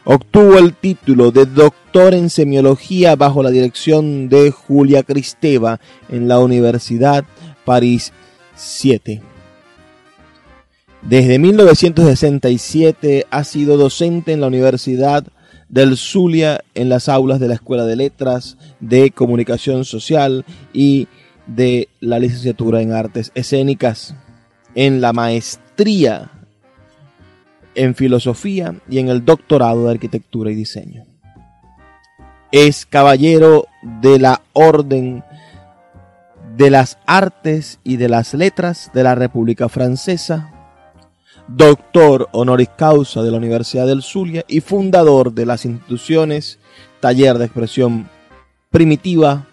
Obtuvo 0.05 0.59
el 0.59 0.75
título 0.75 1.31
de 1.31 1.47
doctor 1.47 2.15
en 2.15 2.29
semiología 2.29 3.17
bajo 3.17 3.43
la 3.43 3.51
dirección 3.51 4.29
de 4.29 4.51
Julia 4.51 5.03
Cristeva 5.03 5.81
en 6.09 6.29
la 6.29 6.39
Universidad 6.39 7.25
París 7.65 8.13
7. 8.55 9.23
Desde 11.09 11.39
1967 11.39 13.27
ha 13.31 13.45
sido 13.45 13.77
docente 13.77 14.33
en 14.33 14.41
la 14.41 14.47
Universidad 14.47 15.25
del 15.69 15.99
Zulia 15.99 16.61
en 16.75 16.89
las 16.89 17.09
aulas 17.09 17.41
de 17.41 17.49
la 17.49 17.55
Escuela 17.55 17.85
de 17.85 17.97
Letras, 17.97 18.57
de 18.81 19.11
Comunicación 19.11 19.85
Social 19.85 20.47
y 20.73 21.09
de 21.47 21.89
la 22.01 22.19
licenciatura 22.19 22.81
en 22.81 22.93
Artes 22.93 23.33
Escénicas, 23.35 24.15
en 24.75 25.03
la 25.03 25.13
maestría 25.13 26.31
en 27.75 27.95
Filosofía 27.95 28.75
y 28.89 28.99
en 28.99 29.09
el 29.09 29.25
doctorado 29.25 29.85
de 29.85 29.93
Arquitectura 29.93 30.51
y 30.51 30.55
Diseño. 30.55 31.07
Es 32.53 32.87
caballero 32.87 33.67
de 34.01 34.19
la 34.19 34.43
Orden 34.53 35.25
de 36.57 36.71
las 36.71 36.99
Artes 37.05 37.81
y 37.83 37.97
de 37.97 38.09
las 38.09 38.33
Letras 38.33 38.91
de 38.95 39.03
la 39.03 39.15
República 39.17 39.69
Francesa, 39.69 40.54
doctor 41.49 42.29
honoris 42.33 42.69
causa 42.77 43.23
de 43.23 43.31
la 43.31 43.37
Universidad 43.37 43.87
del 43.87 44.03
Zulia 44.03 44.45
y 44.49 44.61
fundador 44.61 45.33
de 45.33 45.47
las 45.47 45.65
instituciones 45.65 46.59
Taller 47.01 47.39
de 47.39 47.45
Expresión 47.45 48.09
Primitiva, 48.71 49.47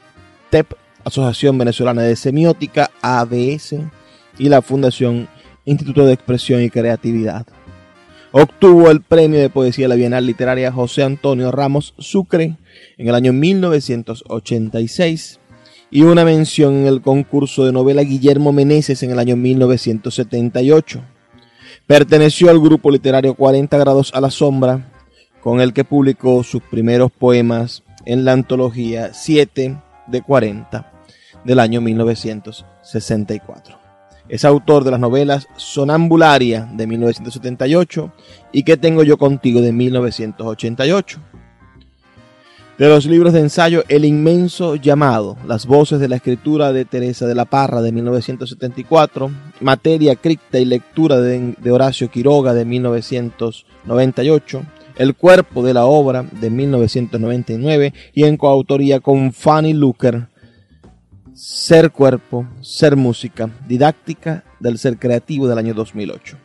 TEP, 0.49 0.73
Asociación 1.03 1.57
Venezolana 1.57 2.03
de 2.03 2.15
Semiótica, 2.15 2.91
ABS, 3.01 3.75
y 4.37 4.49
la 4.49 4.61
Fundación 4.61 5.27
Instituto 5.65 6.05
de 6.05 6.13
Expresión 6.13 6.61
y 6.63 6.69
Creatividad. 6.69 7.45
Obtuvo 8.31 8.89
el 8.89 9.01
premio 9.01 9.39
de 9.39 9.49
poesía 9.49 9.85
de 9.85 9.89
la 9.89 9.95
Bienal 9.95 10.25
Literaria 10.25 10.71
José 10.71 11.03
Antonio 11.03 11.51
Ramos 11.51 11.93
Sucre 11.99 12.55
en 12.97 13.09
el 13.09 13.13
año 13.13 13.33
1986 13.33 15.41
y 15.91 16.03
una 16.03 16.23
mención 16.23 16.77
en 16.77 16.87
el 16.87 17.01
concurso 17.01 17.65
de 17.65 17.73
novela 17.73 18.03
Guillermo 18.03 18.53
Meneses 18.53 19.03
en 19.03 19.11
el 19.11 19.19
año 19.19 19.35
1978. 19.35 21.01
Perteneció 21.87 22.49
al 22.49 22.59
grupo 22.59 22.89
literario 22.91 23.33
40 23.33 23.77
grados 23.77 24.11
a 24.13 24.21
la 24.21 24.31
sombra, 24.31 24.91
con 25.41 25.59
el 25.59 25.73
que 25.73 25.83
publicó 25.83 26.43
sus 26.43 26.61
primeros 26.61 27.11
poemas 27.11 27.83
en 28.05 28.23
la 28.23 28.31
antología 28.33 29.13
7 29.13 29.77
de 30.07 30.21
40 30.21 30.91
del 31.43 31.59
año 31.59 31.81
1964. 31.81 33.77
Es 34.29 34.45
autor 34.45 34.83
de 34.85 34.91
las 34.91 34.99
novelas 34.99 35.47
Sonambularia 35.57 36.69
de 36.71 36.87
1978 36.87 38.13
y 38.53 38.63
¿Qué 38.63 38.77
tengo 38.77 39.03
yo 39.03 39.17
contigo? 39.17 39.59
de 39.61 39.73
1988 39.73 41.19
de 42.81 42.89
los 42.89 43.05
libros 43.05 43.31
de 43.33 43.41
ensayo 43.41 43.83
El 43.89 44.05
inmenso 44.05 44.75
llamado, 44.75 45.37
las 45.45 45.67
voces 45.67 45.99
de 45.99 46.07
la 46.07 46.15
escritura 46.15 46.73
de 46.73 46.83
Teresa 46.83 47.27
de 47.27 47.35
la 47.35 47.45
Parra 47.45 47.79
de 47.83 47.91
1974, 47.91 49.29
Materia, 49.59 50.15
cripta 50.15 50.57
y 50.57 50.65
lectura 50.65 51.21
de, 51.21 51.55
Horacio 51.69 52.09
Quiroga 52.09 52.55
de 52.55 52.65
1998, 52.65 54.63
El 54.97 55.13
cuerpo 55.13 55.61
de 55.61 55.75
la 55.75 55.85
obra 55.85 56.23
de 56.23 56.49
1999 56.49 57.93
y 58.15 58.23
en 58.23 58.35
coautoría 58.35 58.99
con 58.99 59.31
Fanny 59.31 59.73
Luker, 59.73 60.29
Ser 61.35 61.91
cuerpo, 61.91 62.47
ser 62.61 62.95
música, 62.95 63.51
didáctica 63.67 64.43
del 64.59 64.79
ser 64.79 64.97
creativo 64.97 65.47
del 65.47 65.59
año 65.59 65.75
2008. 65.75 66.35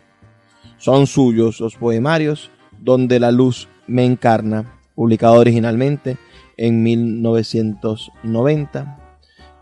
Son 0.77 1.07
suyos 1.07 1.61
los 1.61 1.77
poemarios 1.77 2.51
Donde 2.79 3.21
la 3.21 3.31
luz 3.33 3.69
me 3.87 4.05
encarna, 4.05 4.76
publicado 4.97 5.35
originalmente 5.35 6.17
en 6.57 6.83
1990 6.83 8.99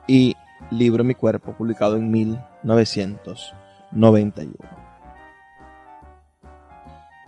y 0.06 0.34
Libro 0.70 1.02
Mi 1.04 1.14
Cuerpo, 1.14 1.52
publicado 1.52 1.96
en 1.96 2.10
1991. 2.10 4.54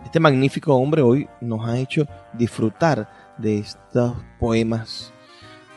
Este 0.03 0.19
magnífico 0.19 0.73
hombre 0.73 1.03
hoy 1.03 1.29
nos 1.41 1.67
ha 1.67 1.77
hecho 1.77 2.07
disfrutar 2.33 3.07
de 3.37 3.59
estos 3.59 4.15
poemas 4.39 5.13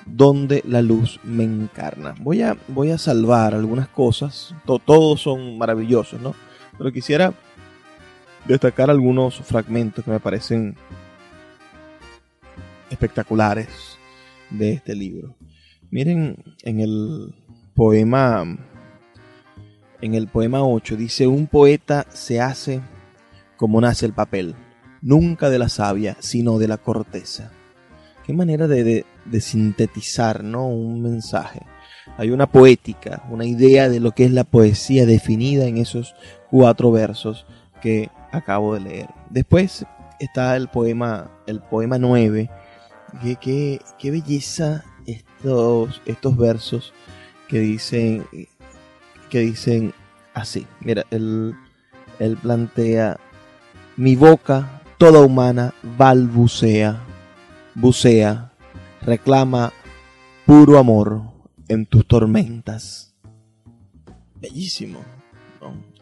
donde 0.07 0.63
la 0.67 0.81
luz 0.83 1.21
me 1.25 1.45
encarna. 1.45 2.15
Voy 2.21 2.43
a, 2.43 2.57
voy 2.69 2.93
a 2.93 2.99
salvar 2.99 3.55
algunas 3.55 3.89
cosas, 3.89 4.55
todos 4.65 5.21
son 5.21 5.59
maravillosos, 5.59 6.21
¿no? 6.21 6.37
Pero 6.79 6.93
quisiera 6.93 7.35
destacar 8.47 8.89
algunos 8.89 9.41
fragmentos 9.41 10.05
que 10.05 10.13
me 10.13 10.21
parecen 10.21 10.77
espectaculares 12.91 13.99
de 14.51 14.73
este 14.73 14.95
libro. 14.95 15.37
Miren 15.91 16.37
en 16.63 16.81
el 16.81 17.35
poema 17.75 18.45
en 20.03 20.15
el 20.15 20.29
poema 20.29 20.63
8 20.65 20.97
dice 20.97 21.27
un 21.27 21.47
poeta 21.47 22.07
se 22.11 22.41
hace 22.41 22.81
como 23.57 23.81
nace 23.83 24.07
el 24.07 24.15
papel, 24.15 24.55
nunca 25.03 25.51
de 25.51 25.59
la 25.59 25.69
savia, 25.69 26.17
sino 26.21 26.59
de 26.59 26.67
la 26.67 26.79
corteza. 26.79 27.51
Qué 28.25 28.33
manera 28.33 28.67
de, 28.67 29.05
sintetizar 29.39 30.43
¿no? 30.43 30.67
un 30.67 31.03
mensaje. 31.03 31.61
Hay 32.17 32.31
una 32.31 32.51
poética, 32.51 33.23
una 33.31 33.45
idea 33.45 33.91
de 33.91 34.01
lo 34.01 34.13
que 34.13 34.25
es 34.25 34.33
la 34.33 34.45
poesía 34.45 35.05
definida 35.05 35.67
en 35.67 35.77
esos 35.77 36.15
cuatro 36.51 36.91
versos 36.91 37.47
que 37.83 38.09
acabo 38.33 38.75
de 38.75 38.81
leer. 38.81 39.09
Después 39.29 39.85
está 40.19 40.57
el 40.57 40.69
poema, 40.69 41.31
el 41.47 41.61
poema 41.61 41.99
9, 41.99 42.51
Qué, 43.41 43.81
belleza 44.03 44.85
estos, 45.07 46.01
estos 46.07 46.37
versos 46.37 46.93
que 47.49 47.59
dicen, 47.61 48.27
que 49.29 49.41
dicen 49.41 49.93
así. 50.35 50.67
Mira, 50.81 51.05
él, 51.11 51.55
él 52.19 52.37
plantea, 52.37 53.19
mi 53.97 54.17
boca 54.17 54.83
toda 54.99 55.21
humana 55.21 55.75
balbucea, 55.97 57.01
bucea, 57.75 58.53
reclama 59.03 59.73
puro 60.47 60.79
amor 60.79 61.23
en 61.69 61.87
tus 61.87 62.07
tormentas. 62.07 63.15
Bellísimo, 64.35 65.01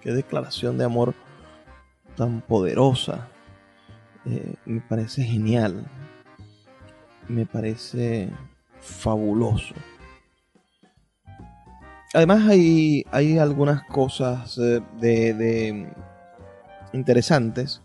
Qué 0.00 0.12
declaración 0.12 0.78
de 0.78 0.84
amor 0.84 1.14
tan 2.16 2.40
poderosa. 2.40 3.28
Eh, 4.24 4.54
me 4.64 4.80
parece 4.80 5.24
genial 5.24 5.86
me 7.28 7.46
parece 7.46 8.30
fabuloso. 8.80 9.74
Además 12.14 12.48
hay, 12.48 13.04
hay 13.10 13.38
algunas 13.38 13.82
cosas 13.84 14.56
eh, 14.58 14.80
de, 14.98 15.92
interesantes 16.92 17.82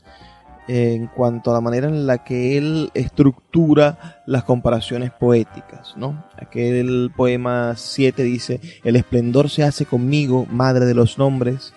en 0.70 1.08
cuanto 1.08 1.52
a 1.52 1.56
la 1.56 1.62
manera 1.62 1.90
en 1.90 2.08
la 2.08 2.24
que 2.24 2.58
él 2.58 2.90
estructura 2.94 4.24
las 4.26 4.46
comparaciones 4.46 5.12
poéticas, 5.12 5.98
¿no? 5.98 6.24
Aquel 6.38 7.12
poema 7.14 7.74
7 7.76 8.24
dice, 8.24 8.62
el 8.86 8.96
esplendor 8.96 9.50
se 9.50 9.64
hace 9.64 9.86
conmigo, 9.86 10.46
madre 10.50 10.86
de 10.86 10.94
los 10.94 11.18
nombres, 11.18 11.74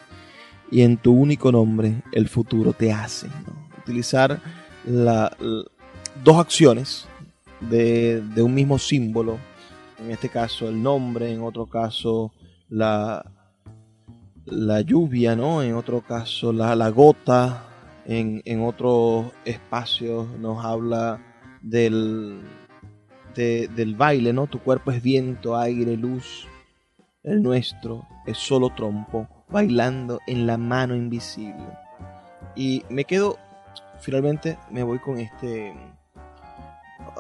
y 0.71 0.83
en 0.83 0.99
tu 0.99 1.13
único 1.13 1.51
nombre 1.51 2.03
el 2.13 2.29
futuro 2.29 2.73
te 2.75 2.93
hace. 2.93 3.27
Utilizar 3.83 4.41
la, 4.85 5.37
dos 6.23 6.39
acciones 6.39 7.09
de, 7.61 8.23
un 8.43 8.55
mismo 8.55 8.79
símbolo, 8.79 9.39
en 9.99 10.11
este 10.11 10.29
caso 10.29 10.69
el 10.69 10.83
nombre, 10.83 11.33
en 11.33 11.43
otro 11.43 11.67
caso 11.67 12.33
la, 12.69 13.33
la 14.45 14.81
lluvia, 14.81 15.35
¿no? 15.35 15.63
En 15.63 15.75
otro 15.75 16.01
caso 16.01 16.53
la, 16.53 16.75
la 16.75 16.91
gota, 16.91 17.65
en, 18.05 18.43
en 18.45 18.63
otros 18.63 19.27
espacios 19.45 20.29
nos 20.39 20.65
habla 20.65 21.21
del, 21.63 22.43
del 23.35 23.95
baile, 23.97 24.33
¿no? 24.33 24.47
Tu 24.47 24.61
cuerpo 24.61 24.93
es 24.93 25.03
viento, 25.03 25.57
aire, 25.57 25.97
luz. 25.97 26.47
El 27.23 27.43
nuestro 27.43 28.07
es 28.25 28.39
solo 28.39 28.71
trompo, 28.71 29.29
bailando 29.49 30.21
en 30.27 30.47
la 30.47 30.57
mano 30.57 30.95
invisible. 30.95 31.67
Y 32.55 32.85
me 32.89 33.05
quedo, 33.05 33.37
finalmente 34.01 34.59
me 34.71 34.85
voy 34.85 34.99
con 35.01 35.19
este, 35.19 35.75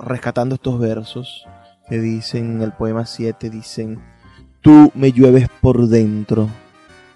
rescatando 0.02 0.56
estos 0.56 0.78
versos 0.78 1.46
que 1.88 1.98
dicen 1.98 2.56
en 2.56 2.62
el 2.62 2.72
poema 2.72 3.06
7, 3.06 3.50
dicen, 3.50 4.00
Tú 4.60 4.90
me 4.94 5.12
llueves 5.12 5.48
por 5.60 5.86
dentro, 5.86 6.48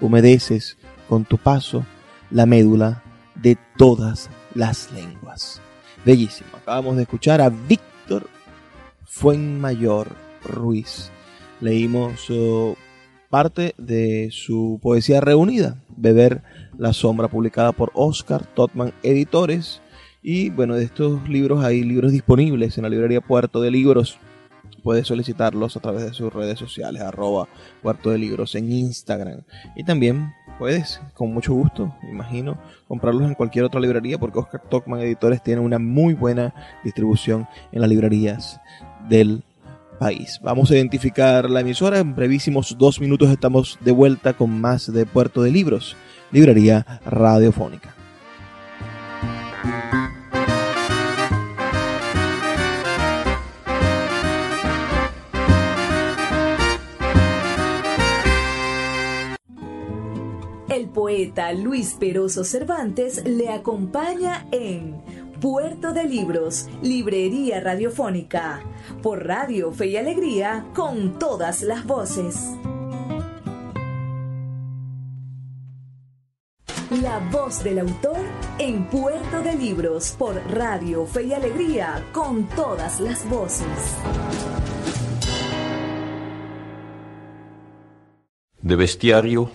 humedeces 0.00 0.76
con 1.08 1.24
tu 1.24 1.36
paso 1.38 1.84
la 2.30 2.46
médula 2.46 3.02
de 3.34 3.58
todas 3.76 4.30
las 4.54 4.92
lenguas. 4.92 5.60
Bellísimo. 6.04 6.50
Acabamos 6.56 6.96
de 6.96 7.02
escuchar 7.02 7.40
a 7.40 7.48
Víctor 7.48 8.28
Fuenmayor 9.04 10.08
Ruiz. 10.44 11.10
Leímos 11.60 12.30
uh, 12.30 12.76
parte 13.28 13.74
de 13.76 14.30
su 14.32 14.78
poesía 14.80 15.20
reunida, 15.20 15.82
Beber 15.96 16.42
la 16.78 16.92
Sombra, 16.92 17.28
publicada 17.28 17.72
por 17.72 17.90
Oscar 17.94 18.46
Totman 18.46 18.92
Editores. 19.02 19.82
Y 20.22 20.50
bueno, 20.50 20.74
de 20.74 20.84
estos 20.84 21.26
libros 21.28 21.64
hay 21.64 21.82
libros 21.82 22.12
disponibles 22.12 22.76
en 22.76 22.82
la 22.82 22.90
librería 22.90 23.22
Puerto 23.22 23.60
de 23.62 23.70
Libros. 23.70 24.18
Puedes 24.82 25.06
solicitarlos 25.06 25.76
a 25.76 25.80
través 25.80 26.04
de 26.04 26.12
sus 26.12 26.32
redes 26.32 26.58
sociales, 26.58 27.02
arroba 27.02 27.48
Puerto 27.82 28.10
de 28.10 28.18
Libros 28.18 28.54
en 28.54 28.70
Instagram. 28.70 29.42
Y 29.76 29.84
también 29.84 30.32
puedes, 30.58 31.00
con 31.14 31.32
mucho 31.32 31.54
gusto, 31.54 31.94
imagino, 32.10 32.58
comprarlos 32.86 33.24
en 33.24 33.34
cualquier 33.34 33.64
otra 33.64 33.80
librería 33.80 34.18
porque 34.18 34.38
Oscar 34.38 34.62
Totman 34.68 35.00
Editores 35.00 35.42
tiene 35.42 35.62
una 35.62 35.78
muy 35.78 36.12
buena 36.12 36.54
distribución 36.84 37.46
en 37.72 37.80
las 37.80 37.88
librerías 37.88 38.60
del 39.08 39.42
país. 39.98 40.38
Vamos 40.42 40.70
a 40.70 40.74
identificar 40.74 41.48
la 41.48 41.60
emisora. 41.60 41.98
En 41.98 42.14
brevísimos 42.14 42.76
dos 42.78 43.00
minutos 43.00 43.30
estamos 43.30 43.78
de 43.80 43.92
vuelta 43.92 44.34
con 44.34 44.60
más 44.60 44.92
de 44.92 45.06
Puerto 45.06 45.42
de 45.42 45.50
Libros, 45.50 45.96
librería 46.30 47.00
radiofónica. 47.06 47.99
Poeta 60.92 61.52
Luis 61.52 61.96
Peroso 61.98 62.44
Cervantes 62.44 63.24
le 63.24 63.48
acompaña 63.48 64.46
en 64.52 65.00
Puerto 65.40 65.92
de 65.92 66.04
Libros, 66.04 66.68
Librería 66.82 67.60
Radiofónica, 67.60 68.62
por 69.02 69.26
Radio 69.26 69.72
Fe 69.72 69.86
y 69.86 69.96
Alegría, 69.96 70.66
con 70.74 71.18
todas 71.18 71.62
las 71.62 71.86
voces. 71.86 72.36
La 77.02 77.20
voz 77.30 77.64
del 77.64 77.78
autor 77.78 78.18
en 78.58 78.84
Puerto 78.86 79.40
de 79.42 79.54
Libros, 79.54 80.14
por 80.18 80.34
Radio 80.52 81.06
Fe 81.06 81.22
y 81.24 81.32
Alegría, 81.32 82.04
con 82.12 82.46
todas 82.48 83.00
las 83.00 83.26
voces. 83.30 83.96
De 88.60 88.76
bestiario 88.76 89.50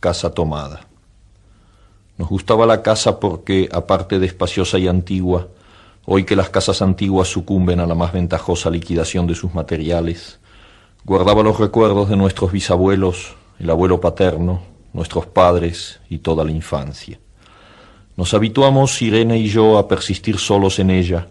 casa 0.00 0.30
tomada. 0.32 0.80
Nos 2.18 2.28
gustaba 2.28 2.66
la 2.66 2.82
casa 2.82 3.20
porque, 3.20 3.68
aparte 3.72 4.18
de 4.18 4.26
espaciosa 4.26 4.78
y 4.78 4.88
antigua, 4.88 5.48
hoy 6.06 6.24
que 6.24 6.36
las 6.36 6.50
casas 6.50 6.82
antiguas 6.82 7.28
sucumben 7.28 7.80
a 7.80 7.86
la 7.86 7.94
más 7.94 8.12
ventajosa 8.12 8.70
liquidación 8.70 9.26
de 9.26 9.34
sus 9.34 9.54
materiales, 9.54 10.40
guardaba 11.04 11.42
los 11.42 11.58
recuerdos 11.58 12.08
de 12.08 12.16
nuestros 12.16 12.52
bisabuelos, 12.52 13.36
el 13.58 13.70
abuelo 13.70 14.00
paterno, 14.00 14.62
nuestros 14.92 15.26
padres 15.26 16.00
y 16.08 16.18
toda 16.18 16.44
la 16.44 16.50
infancia. 16.50 17.18
Nos 18.16 18.34
habituamos, 18.34 19.00
Irene 19.00 19.38
y 19.38 19.48
yo, 19.48 19.78
a 19.78 19.88
persistir 19.88 20.38
solos 20.38 20.78
en 20.78 20.90
ella, 20.90 21.28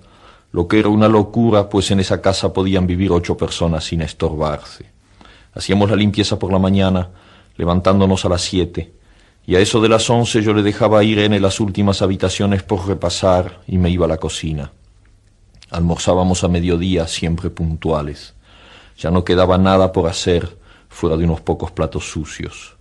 lo 0.52 0.68
que 0.68 0.80
era 0.80 0.90
una 0.90 1.08
locura, 1.08 1.70
pues 1.70 1.92
en 1.92 2.00
esa 2.00 2.22
casa 2.22 2.52
podían 2.52 2.88
vivir 2.88 3.12
ocho 3.12 3.38
personas 3.38 3.84
sin 3.84 4.02
estorbarse. 4.02 4.86
Hacíamos 5.54 5.90
la 5.90 5.96
limpieza 5.96 6.40
por 6.40 6.52
la 6.52 6.58
mañana, 6.58 7.10
levantándonos 7.60 8.24
a 8.24 8.30
las 8.30 8.42
siete, 8.42 8.94
y 9.46 9.58
a 9.58 9.60
eso 9.60 9.82
de 9.82 9.90
las 9.90 10.10
once 10.10 10.42
yo 10.42 10.54
le 10.54 10.64
dejaba 10.64 11.00
a 11.00 11.04
Irene 11.04 11.42
las 11.42 11.60
últimas 11.60 12.02
habitaciones 12.02 12.64
por 12.64 12.88
repasar 12.88 13.60
y 13.68 13.78
me 13.78 13.90
iba 13.90 14.06
a 14.06 14.08
la 14.08 14.16
cocina. 14.16 14.72
Almorzábamos 15.70 16.46
a 16.46 16.48
mediodía, 16.48 17.06
siempre 17.06 17.50
puntuales. 17.50 18.34
Ya 18.98 19.12
no 19.12 19.26
quedaba 19.26 19.58
nada 19.58 19.92
por 19.92 20.08
hacer 20.08 20.58
fuera 20.88 21.18
de 21.18 21.26
unos 21.26 21.42
pocos 21.42 21.70
platos 21.72 22.10
sucios. 22.10 22.78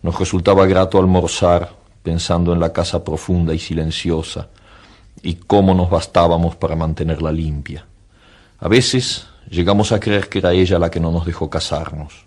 Nos 0.00 0.16
resultaba 0.16 0.64
grato 0.64 0.98
almorzar 0.98 1.74
pensando 2.04 2.52
en 2.52 2.60
la 2.60 2.72
casa 2.72 3.02
profunda 3.02 3.52
y 3.52 3.58
silenciosa 3.58 4.48
y 5.22 5.34
cómo 5.34 5.74
nos 5.74 5.90
bastábamos 5.90 6.54
para 6.54 6.76
mantenerla 6.76 7.32
limpia. 7.32 7.84
A 8.60 8.68
veces 8.68 9.26
llegamos 9.50 9.90
a 9.90 9.98
creer 9.98 10.28
que 10.28 10.38
era 10.38 10.52
ella 10.52 10.78
la 10.78 10.88
que 10.88 11.00
no 11.00 11.10
nos 11.10 11.26
dejó 11.26 11.50
casarnos. 11.50 12.23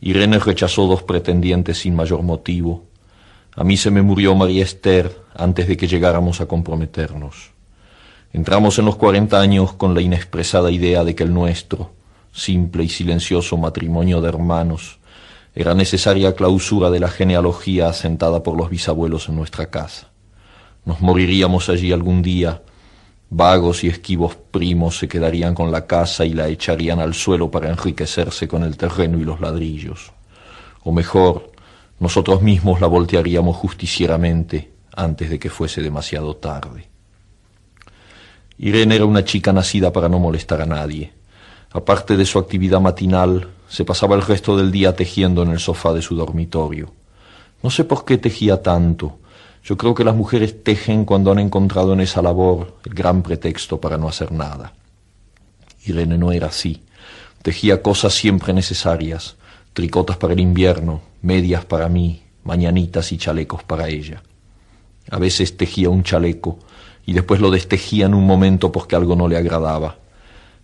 Irene 0.00 0.38
rechazó 0.38 0.86
dos 0.86 1.02
pretendientes 1.02 1.78
sin 1.78 1.94
mayor 1.94 2.22
motivo. 2.22 2.84
A 3.54 3.64
mí 3.64 3.76
se 3.76 3.90
me 3.90 4.02
murió 4.02 4.34
María 4.34 4.62
Esther 4.62 5.16
antes 5.34 5.66
de 5.66 5.76
que 5.76 5.88
llegáramos 5.88 6.40
a 6.40 6.46
comprometernos. 6.46 7.52
Entramos 8.32 8.78
en 8.78 8.84
los 8.84 8.96
cuarenta 8.96 9.40
años 9.40 9.72
con 9.72 9.94
la 9.94 10.02
inexpresada 10.02 10.70
idea 10.70 11.04
de 11.04 11.14
que 11.14 11.22
el 11.22 11.32
nuestro, 11.32 11.92
simple 12.32 12.84
y 12.84 12.88
silencioso 12.88 13.56
matrimonio 13.56 14.20
de 14.20 14.28
hermanos, 14.28 14.98
era 15.54 15.74
necesaria 15.74 16.34
clausura 16.34 16.90
de 16.90 17.00
la 17.00 17.08
genealogía 17.08 17.88
asentada 17.88 18.42
por 18.42 18.58
los 18.58 18.68
bisabuelos 18.68 19.30
en 19.30 19.36
nuestra 19.36 19.70
casa. 19.70 20.10
Nos 20.84 21.00
moriríamos 21.00 21.70
allí 21.70 21.92
algún 21.92 22.20
día, 22.20 22.62
Vagos 23.28 23.82
y 23.82 23.88
esquivos 23.88 24.36
primos 24.36 24.98
se 24.98 25.08
quedarían 25.08 25.54
con 25.54 25.72
la 25.72 25.86
casa 25.86 26.24
y 26.24 26.32
la 26.32 26.48
echarían 26.48 27.00
al 27.00 27.14
suelo 27.14 27.50
para 27.50 27.68
enriquecerse 27.68 28.46
con 28.46 28.62
el 28.62 28.76
terreno 28.76 29.18
y 29.18 29.24
los 29.24 29.40
ladrillos. 29.40 30.12
O 30.84 30.92
mejor, 30.92 31.50
nosotros 31.98 32.40
mismos 32.42 32.80
la 32.80 32.86
voltearíamos 32.86 33.56
justicieramente 33.56 34.70
antes 34.94 35.28
de 35.28 35.38
que 35.38 35.50
fuese 35.50 35.82
demasiado 35.82 36.36
tarde. 36.36 36.88
Irene 38.58 38.94
era 38.94 39.04
una 39.04 39.24
chica 39.24 39.52
nacida 39.52 39.92
para 39.92 40.08
no 40.08 40.18
molestar 40.18 40.62
a 40.62 40.66
nadie. 40.66 41.12
Aparte 41.72 42.16
de 42.16 42.24
su 42.24 42.38
actividad 42.38 42.80
matinal, 42.80 43.48
se 43.68 43.84
pasaba 43.84 44.14
el 44.14 44.22
resto 44.22 44.56
del 44.56 44.70
día 44.70 44.94
tejiendo 44.94 45.42
en 45.42 45.50
el 45.50 45.58
sofá 45.58 45.92
de 45.92 46.00
su 46.00 46.14
dormitorio. 46.14 46.92
No 47.62 47.70
sé 47.70 47.84
por 47.84 48.04
qué 48.04 48.16
tejía 48.16 48.62
tanto, 48.62 49.18
yo 49.66 49.76
creo 49.76 49.94
que 49.96 50.04
las 50.04 50.14
mujeres 50.14 50.62
tejen 50.62 51.04
cuando 51.04 51.32
han 51.32 51.40
encontrado 51.40 51.92
en 51.92 51.98
esa 51.98 52.22
labor 52.22 52.76
el 52.84 52.94
gran 52.94 53.22
pretexto 53.24 53.80
para 53.80 53.98
no 53.98 54.06
hacer 54.08 54.30
nada. 54.30 54.72
Irene 55.84 56.16
no 56.16 56.30
era 56.30 56.46
así. 56.46 56.84
Tejía 57.42 57.82
cosas 57.82 58.14
siempre 58.14 58.52
necesarias, 58.52 59.34
tricotas 59.72 60.18
para 60.18 60.34
el 60.34 60.40
invierno, 60.40 61.00
medias 61.20 61.64
para 61.64 61.88
mí, 61.88 62.22
mañanitas 62.44 63.10
y 63.10 63.18
chalecos 63.18 63.64
para 63.64 63.88
ella. 63.88 64.22
A 65.10 65.18
veces 65.18 65.56
tejía 65.56 65.90
un 65.90 66.04
chaleco 66.04 66.60
y 67.04 67.12
después 67.12 67.40
lo 67.40 67.50
destejía 67.50 68.06
en 68.06 68.14
un 68.14 68.24
momento 68.24 68.70
porque 68.70 68.94
algo 68.94 69.16
no 69.16 69.26
le 69.26 69.36
agradaba. 69.36 69.96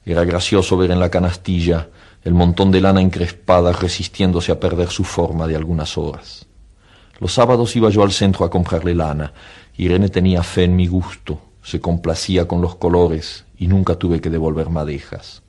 Era 0.06 0.22
gracioso 0.24 0.76
ver 0.76 0.92
en 0.92 1.00
la 1.00 1.10
canastilla 1.10 1.88
el 2.22 2.34
montón 2.34 2.70
de 2.70 2.80
lana 2.80 3.00
encrespada 3.00 3.72
resistiéndose 3.72 4.52
a 4.52 4.60
perder 4.60 4.90
su 4.90 5.02
forma 5.02 5.48
de 5.48 5.56
algunas 5.56 5.98
horas. 5.98 6.46
Los 7.22 7.35
sábados 7.35 7.76
iba 7.76 7.88
yo 7.88 8.02
al 8.02 8.11
centro 8.11 8.44
a 8.44 8.50
comprarle 8.50 8.96
lana. 8.96 9.32
Irene 9.76 10.08
tenía 10.08 10.42
fe 10.42 10.64
en 10.64 10.74
mi 10.74 10.88
gusto, 10.88 11.40
se 11.62 11.78
complacía 11.78 12.48
con 12.48 12.61
los 12.61 12.74
colores 12.74 13.44
y 13.56 13.68
nunca 13.68 13.94
tuve 13.94 14.20
que 14.20 14.28
devolver 14.28 14.70
madejas. 14.70 15.44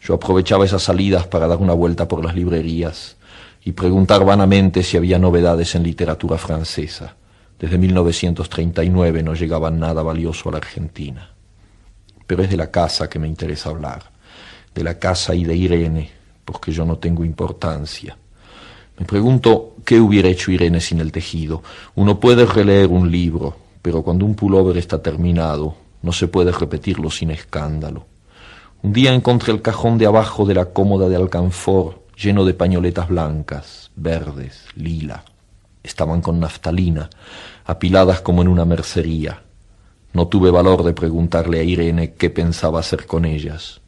Yo 0.00 0.14
aprovechaba 0.14 0.64
esas 0.64 0.82
salidas 0.82 1.28
para 1.28 1.46
dar 1.46 1.58
una 1.58 1.74
vuelta 1.74 2.08
por 2.08 2.24
las 2.24 2.34
librerías 2.34 3.18
y 3.62 3.70
preguntar 3.70 4.24
vanamente 4.24 4.82
si 4.82 4.96
había 4.96 5.20
novedades 5.20 5.76
en 5.76 5.84
literatura 5.84 6.38
francesa. 6.38 7.14
Desde 7.56 7.78
1939 7.78 9.22
no 9.22 9.34
llegaba 9.34 9.70
nada 9.70 10.02
valioso 10.02 10.48
a 10.48 10.52
la 10.52 10.58
Argentina. 10.58 11.30
Pero 12.26 12.42
es 12.42 12.50
de 12.50 12.56
la 12.56 12.72
casa 12.72 13.08
que 13.08 13.20
me 13.20 13.28
interesa 13.28 13.70
hablar, 13.70 14.10
de 14.74 14.82
la 14.82 14.98
casa 14.98 15.36
y 15.36 15.44
de 15.44 15.54
Irene, 15.54 16.10
porque 16.44 16.72
yo 16.72 16.84
no 16.84 16.98
tengo 16.98 17.24
importancia. 17.24 18.16
Me 19.02 19.08
pregunto 19.08 19.74
qué 19.84 19.98
hubiera 19.98 20.28
hecho 20.28 20.52
Irene 20.52 20.80
sin 20.80 21.00
el 21.00 21.10
tejido. 21.10 21.64
Uno 21.96 22.20
puede 22.20 22.46
releer 22.46 22.86
un 22.86 23.10
libro, 23.10 23.56
pero 23.82 24.04
cuando 24.04 24.24
un 24.24 24.36
pullover 24.36 24.76
está 24.76 25.02
terminado, 25.02 25.74
no 26.02 26.12
se 26.12 26.28
puede 26.28 26.52
repetirlo 26.52 27.10
sin 27.10 27.32
escándalo. 27.32 28.06
Un 28.80 28.92
día 28.92 29.12
encontré 29.12 29.52
el 29.52 29.60
cajón 29.60 29.98
de 29.98 30.06
abajo 30.06 30.46
de 30.46 30.54
la 30.54 30.66
cómoda 30.66 31.08
de 31.08 31.16
alcanfor 31.16 32.04
lleno 32.16 32.44
de 32.44 32.54
pañoletas 32.54 33.08
blancas, 33.08 33.90
verdes, 33.96 34.66
lila. 34.76 35.24
Estaban 35.82 36.20
con 36.20 36.38
naftalina, 36.38 37.10
apiladas 37.64 38.20
como 38.20 38.42
en 38.42 38.46
una 38.46 38.64
mercería. 38.64 39.42
No 40.12 40.28
tuve 40.28 40.52
valor 40.52 40.84
de 40.84 40.92
preguntarle 40.92 41.58
a 41.58 41.64
Irene 41.64 42.12
qué 42.12 42.30
pensaba 42.30 42.78
hacer 42.78 43.06
con 43.06 43.24
ellas. 43.24 43.80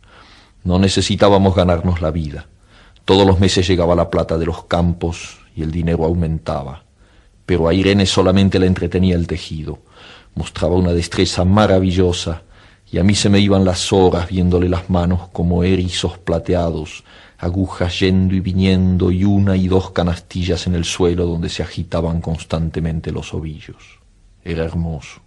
No 0.64 0.81
necesitábamos 0.81 1.55
ganarnos 1.55 2.00
la 2.03 2.11
vida. 2.11 2.48
Todos 3.05 3.27
los 3.27 3.38
meses 3.38 3.67
llegaba 3.69 3.95
la 3.95 4.09
plata 4.09 4.38
de 4.38 4.47
los 4.47 4.64
campos 4.64 5.38
y 5.55 5.62
el 5.62 5.71
dinero 5.71 6.05
aumentaba. 6.05 6.85
Pero 7.45 7.69
a 7.69 7.75
Irene 7.75 8.07
solamente 8.07 8.59
le 8.59 8.67
entretenía 8.67 9.14
el 9.14 9.27
tejido. 9.27 9.81
Mostraba 10.35 10.75
una 10.75 10.93
destreza 10.93 11.45
maravillosa 11.45 12.43
y 12.90 12.99
a 12.99 13.05
mí 13.05 13.14
se 13.14 13.29
me 13.29 13.40
iban 13.40 13.64
las 13.64 13.93
horas 13.93 14.29
viéndole 14.29 14.69
las 14.69 14.88
manos 14.88 15.29
como 15.33 15.64
erizos 15.64 16.17
plateados, 16.17 17.05
agujas 17.38 18.01
yendo 18.01 18.35
y 18.35 18.40
viniendo 18.40 19.11
y 19.11 19.25
una 19.25 19.57
y 19.57 19.69
dos 19.69 19.90
canastillas 19.90 20.67
en 20.67 20.75
el 20.75 20.85
suelo 20.85 21.27
donde 21.27 21.51
se 21.51 21.62
agitaban 21.62 22.21
constantemente 22.21 23.12
los 23.12 23.35
ovillos. 23.35 23.99
Era 24.43 24.64
hermoso. 24.64 25.21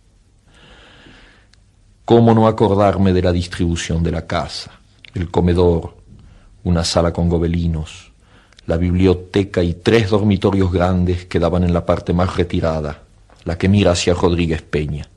¿Cómo 2.06 2.34
no 2.34 2.48
acordarme 2.48 3.14
de 3.14 3.22
la 3.22 3.34
distribución 3.34 4.02
de 4.02 4.12
la 4.12 4.26
casa? 4.26 4.72
El 5.14 5.30
comedor, 5.30 5.97
una 6.68 6.84
sala 6.84 7.14
con 7.14 7.30
gobelinos, 7.30 8.12
la 8.66 8.78
biblioteca 8.78 9.64
y 9.64 9.74
tres 9.74 10.10
dormitorios 10.10 10.72
grandes 10.72 11.26
que 11.26 11.40
daban 11.40 11.64
en 11.64 11.74
la 11.74 11.86
parte 11.86 12.14
más 12.14 12.36
retirada, 12.36 13.04
la 13.46 13.58
que 13.58 13.70
mira 13.70 13.92
hacia 13.92 14.14
Rodríguez 14.14 14.62
Peña. 14.62 15.08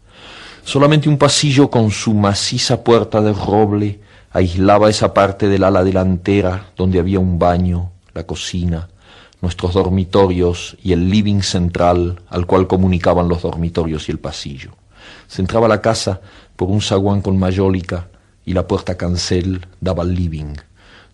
Solamente 0.64 1.08
un 1.08 1.18
pasillo 1.18 1.68
con 1.68 1.90
su 1.90 2.14
maciza 2.14 2.84
puerta 2.84 3.20
de 3.20 3.32
roble 3.32 4.00
aislaba 4.30 4.88
esa 4.88 5.12
parte 5.12 5.48
del 5.48 5.64
ala 5.64 5.82
delantera 5.82 6.70
donde 6.76 7.00
había 7.00 7.18
un 7.18 7.38
baño, 7.38 7.90
la 8.14 8.24
cocina, 8.24 8.88
nuestros 9.40 9.74
dormitorios 9.74 10.76
y 10.82 10.92
el 10.92 11.10
living 11.10 11.40
central 11.42 12.20
al 12.28 12.46
cual 12.46 12.68
comunicaban 12.68 13.28
los 13.28 13.42
dormitorios 13.42 14.08
y 14.08 14.12
el 14.12 14.18
pasillo. 14.18 14.70
Se 15.26 15.42
entraba 15.42 15.66
la 15.66 15.80
casa 15.80 16.20
por 16.54 16.68
un 16.68 16.80
zaguán 16.80 17.22
con 17.22 17.38
mayólica 17.38 18.08
y 18.44 18.52
la 18.52 18.66
puerta 18.66 18.96
cancel 18.96 19.66
daba 19.80 20.02
al 20.02 20.14
living, 20.14 20.54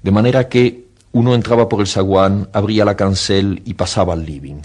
de 0.06 0.12
manera 0.12 0.48
que 0.48 0.86
uno 1.10 1.34
entraba 1.34 1.68
por 1.68 1.80
el 1.80 1.88
zaguán, 1.88 2.48
abría 2.52 2.84
la 2.84 2.94
cancel 2.94 3.60
y 3.64 3.74
pasaba 3.74 4.12
al 4.12 4.24
living. 4.24 4.62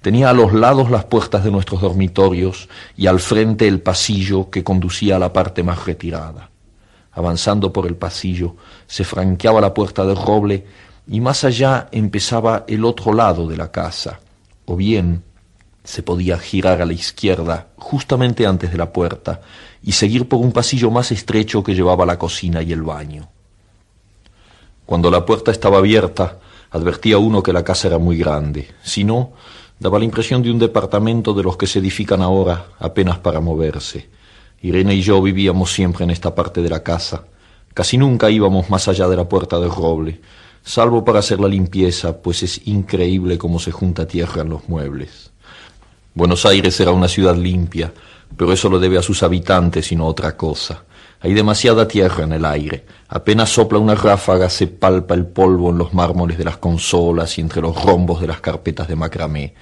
Tenía 0.00 0.30
a 0.30 0.32
los 0.32 0.52
lados 0.52 0.92
las 0.92 1.06
puertas 1.06 1.42
de 1.42 1.50
nuestros 1.50 1.80
dormitorios 1.80 2.68
y 2.96 3.08
al 3.08 3.18
frente 3.18 3.66
el 3.66 3.80
pasillo 3.80 4.48
que 4.48 4.62
conducía 4.62 5.16
a 5.16 5.18
la 5.18 5.32
parte 5.32 5.64
más 5.64 5.86
retirada. 5.86 6.50
Avanzando 7.10 7.72
por 7.72 7.88
el 7.88 7.96
pasillo, 7.96 8.54
se 8.86 9.02
franqueaba 9.02 9.60
la 9.60 9.74
puerta 9.74 10.06
de 10.06 10.14
roble 10.14 10.64
y 11.08 11.20
más 11.20 11.42
allá 11.42 11.88
empezaba 11.90 12.64
el 12.68 12.84
otro 12.84 13.12
lado 13.12 13.48
de 13.48 13.56
la 13.56 13.72
casa, 13.72 14.20
o 14.66 14.76
bien 14.76 15.24
se 15.82 16.04
podía 16.04 16.38
girar 16.38 16.80
a 16.80 16.86
la 16.86 16.92
izquierda 16.92 17.70
justamente 17.76 18.46
antes 18.46 18.70
de 18.70 18.78
la 18.78 18.92
puerta 18.92 19.40
y 19.82 19.90
seguir 19.90 20.28
por 20.28 20.38
un 20.38 20.52
pasillo 20.52 20.92
más 20.92 21.10
estrecho 21.10 21.64
que 21.64 21.74
llevaba 21.74 22.04
a 22.04 22.06
la 22.06 22.20
cocina 22.20 22.62
y 22.62 22.72
el 22.72 22.82
baño. 22.82 23.30
Cuando 24.86 25.10
la 25.10 25.26
puerta 25.26 25.50
estaba 25.50 25.78
abierta, 25.78 26.38
advertía 26.70 27.18
uno 27.18 27.42
que 27.42 27.52
la 27.52 27.64
casa 27.64 27.88
era 27.88 27.98
muy 27.98 28.16
grande, 28.16 28.68
si 28.82 29.02
no, 29.02 29.32
daba 29.78 29.98
la 29.98 30.04
impresión 30.04 30.42
de 30.42 30.50
un 30.50 30.58
departamento 30.58 31.34
de 31.34 31.42
los 31.42 31.56
que 31.56 31.66
se 31.66 31.80
edifican 31.80 32.22
ahora 32.22 32.66
apenas 32.78 33.18
para 33.18 33.40
moverse, 33.40 34.08
Irene 34.62 34.94
y 34.94 35.02
yo 35.02 35.20
vivíamos 35.20 35.72
siempre 35.72 36.04
en 36.04 36.10
esta 36.10 36.34
parte 36.34 36.62
de 36.62 36.70
la 36.70 36.82
casa. 36.82 37.24
Casi 37.74 37.98
nunca 37.98 38.30
íbamos 38.30 38.70
más 38.70 38.88
allá 38.88 39.06
de 39.06 39.16
la 39.16 39.28
puerta 39.28 39.58
del 39.58 39.70
roble, 39.70 40.20
salvo 40.64 41.04
para 41.04 41.18
hacer 41.18 41.40
la 41.40 41.48
limpieza, 41.48 42.16
pues 42.16 42.42
es 42.42 42.66
increíble 42.66 43.36
cómo 43.38 43.58
se 43.58 43.70
junta 43.70 44.06
tierra 44.06 44.42
en 44.42 44.48
los 44.48 44.68
muebles. 44.68 45.30
Buenos 46.14 46.46
Aires 46.46 46.80
era 46.80 46.92
una 46.92 47.08
ciudad 47.08 47.36
limpia, 47.36 47.92
pero 48.36 48.52
eso 48.52 48.70
lo 48.70 48.78
debe 48.78 48.98
a 48.98 49.02
sus 49.02 49.22
habitantes 49.22 49.92
y 49.92 49.96
no 49.96 50.04
a 50.04 50.08
otra 50.08 50.36
cosa. 50.36 50.84
Hay 51.20 51.34
demasiada 51.34 51.88
tierra 51.88 52.24
en 52.24 52.32
el 52.32 52.44
aire. 52.44 52.84
Apenas 53.08 53.50
sopla 53.50 53.78
una 53.78 53.94
ráfaga, 53.94 54.48
se 54.50 54.66
palpa 54.66 55.14
el 55.14 55.26
polvo 55.26 55.70
en 55.70 55.78
los 55.78 55.94
mármoles 55.94 56.38
de 56.38 56.44
las 56.44 56.58
consolas 56.58 57.38
y 57.38 57.40
entre 57.40 57.62
los 57.62 57.82
rombos 57.82 58.20
de 58.20 58.26
las 58.26 58.40
carpetas 58.40 58.88
de 58.88 58.96
macramé. 58.96 59.54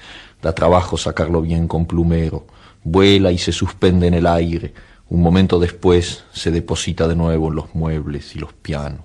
Da 0.43 0.53
trabajo 0.53 0.97
sacarlo 0.97 1.41
bien 1.41 1.69
con 1.69 1.87
plumero 1.87 2.47
vuela 2.85 3.33
y 3.33 3.39
se 3.39 3.51
suspende 3.51 4.07
en 4.07 4.15
el 4.15 4.27
aire, 4.27 4.75
un 5.09 5.23
momento 5.23 5.59
después 5.59 6.25
se 6.33 6.51
deposita 6.51 7.09
de 7.09 7.17
nuevo 7.17 7.49
en 7.49 7.57
los 7.57 7.75
muebles 7.75 8.37
y 8.37 8.39
los 8.39 8.53
pianos. 8.53 9.05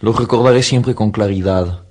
Lo 0.00 0.12
recordaré 0.12 0.62
siempre 0.62 0.94
con 0.94 1.10
claridad, 1.10 1.84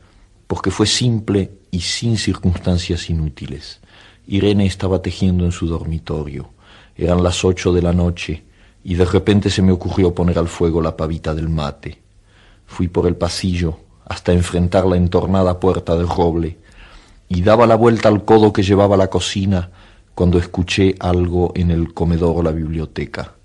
porque 0.45 0.71
fue 0.71 0.85
simple 0.85 1.51
y 1.71 1.81
sin 1.81 2.17
circunstancias 2.17 3.09
inútiles. 3.09 3.81
Irene 4.27 4.65
estaba 4.65 5.01
tejiendo 5.01 5.45
en 5.45 5.51
su 5.51 5.67
dormitorio. 5.67 6.49
Eran 6.97 7.21
las 7.21 7.45
ocho 7.45 7.71
de 7.71 7.81
la 7.81 7.93
noche 7.93 8.43
y 8.83 8.95
de 8.95 9.05
repente 9.05 9.49
se 9.49 9.61
me 9.61 9.71
ocurrió 9.71 10.13
poner 10.13 10.39
al 10.39 10.47
fuego 10.47 10.81
la 10.81 10.97
pavita 10.97 11.35
del 11.35 11.49
mate. 11.49 12.01
Fui 12.65 12.87
por 12.87 13.05
el 13.05 13.15
pasillo 13.15 13.77
hasta 14.05 14.33
enfrentar 14.33 14.85
la 14.85 14.97
entornada 14.97 15.59
puerta 15.59 15.95
de 15.95 16.05
roble 16.05 16.57
y 17.29 17.41
daba 17.41 17.67
la 17.67 17.75
vuelta 17.75 18.09
al 18.09 18.25
codo 18.25 18.51
que 18.51 18.63
llevaba 18.63 18.95
a 18.95 18.97
la 18.97 19.09
cocina 19.09 19.69
cuando 20.15 20.39
escuché 20.39 20.95
algo 20.99 21.51
en 21.55 21.69
el 21.69 21.93
comedor 21.93 22.37
o 22.37 22.41
la 22.41 22.51
biblioteca. 22.51 23.35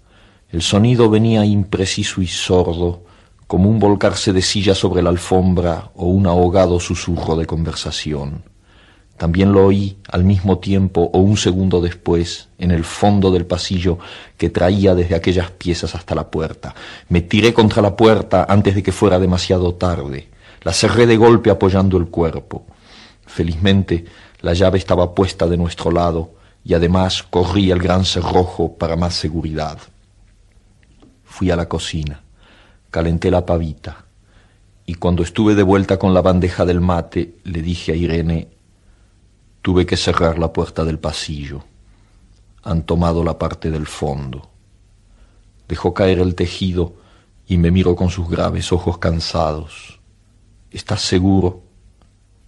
El 0.49 0.63
sonido 0.63 1.11
venía 1.11 1.45
impreciso 1.45 2.23
y 2.23 2.27
sordo, 2.27 3.05
como 3.47 3.69
un 3.69 3.79
volcarse 3.79 4.33
de 4.33 4.41
silla 4.41 4.75
sobre 4.75 5.03
la 5.03 5.11
alfombra 5.11 5.91
o 5.97 6.07
un 6.07 6.27
ahogado 6.27 6.81
susurro 6.81 7.37
de 7.37 7.45
conversación. 7.45 8.52
También 9.23 9.53
lo 9.53 9.65
oí 9.65 9.99
al 10.09 10.25
mismo 10.25 10.59
tiempo 10.59 11.09
o 11.13 11.21
un 11.21 11.37
segundo 11.37 11.81
después 11.81 12.49
en 12.59 12.73
el 12.73 12.83
fondo 12.83 13.31
del 13.31 13.47
pasillo 13.47 14.01
que 14.37 14.51
traía 14.51 14.97
desde 14.97 15.15
aquellas 15.15 15.53
piezas 15.53 15.95
hasta 15.95 16.17
la 16.17 16.29
puerta. 16.29 16.75
Me 17.09 17.21
tiré 17.21 17.55
contra 17.55 17.81
la 17.83 17.95
puerta 17.95 18.47
antes 18.49 18.75
de 18.75 18.83
que 18.83 18.91
fuera 18.91 19.21
demasiado 19.21 19.77
tarde. 19.77 20.29
La 20.63 20.73
cerré 20.73 21.07
de 21.07 21.17
golpe 21.17 21.51
apoyando 21.51 21.99
el 21.99 22.09
cuerpo. 22.09 22.67
Felizmente, 23.25 24.07
la 24.41 24.55
llave 24.55 24.79
estaba 24.79 25.15
puesta 25.15 25.47
de 25.47 25.57
nuestro 25.57 25.93
lado 25.93 26.33
y 26.65 26.75
además 26.75 27.23
corría 27.23 27.75
el 27.75 27.81
gran 27.81 28.05
cerrojo 28.05 28.77
para 28.77 28.97
más 28.97 29.15
seguridad. 29.15 29.79
Fui 31.23 31.49
a 31.53 31.55
la 31.55 31.69
cocina, 31.69 32.25
calenté 32.91 33.31
la 33.31 33.47
pavita 33.47 34.05
y 34.85 34.95
cuando 34.95 35.23
estuve 35.23 35.55
de 35.55 35.63
vuelta 35.63 35.97
con 35.97 36.13
la 36.13 36.23
bandeja 36.23 36.65
del 36.65 36.81
mate 36.81 37.37
le 37.45 37.63
dije 37.63 37.93
a 37.93 37.95
Irene, 37.95 38.49
tuve 39.63 39.87
que 39.87 39.97
cerrar 39.97 40.39
la 40.39 40.53
puerta 40.53 40.85
del 40.85 40.99
pasillo. 40.99 41.63
Han 42.65 42.83
tomado 42.83 43.23
la 43.25 43.39
parte 43.39 43.71
del 43.71 43.87
fondo. 43.87 44.51
Dejó 45.69 45.95
caer 45.95 46.19
el 46.19 46.35
tejido 46.35 46.95
y 47.47 47.57
me 47.59 47.71
miró 47.71 47.95
con 47.95 48.11
sus 48.11 48.29
graves 48.29 48.73
ojos 48.73 48.99
cansados. 48.99 50.01
¿Estás 50.71 51.03
seguro? 51.03 51.63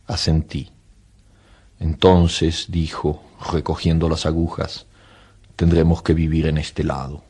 Asentí. 0.07 0.71
Entonces, 1.79 2.67
dijo, 2.69 3.23
recogiendo 3.53 4.09
las 4.09 4.27
agujas, 4.27 4.87
tendremos 5.57 6.03
que 6.03 6.15
vivir 6.15 6.47
en 6.47 6.59
este 6.59 6.83
lado. 6.83 7.23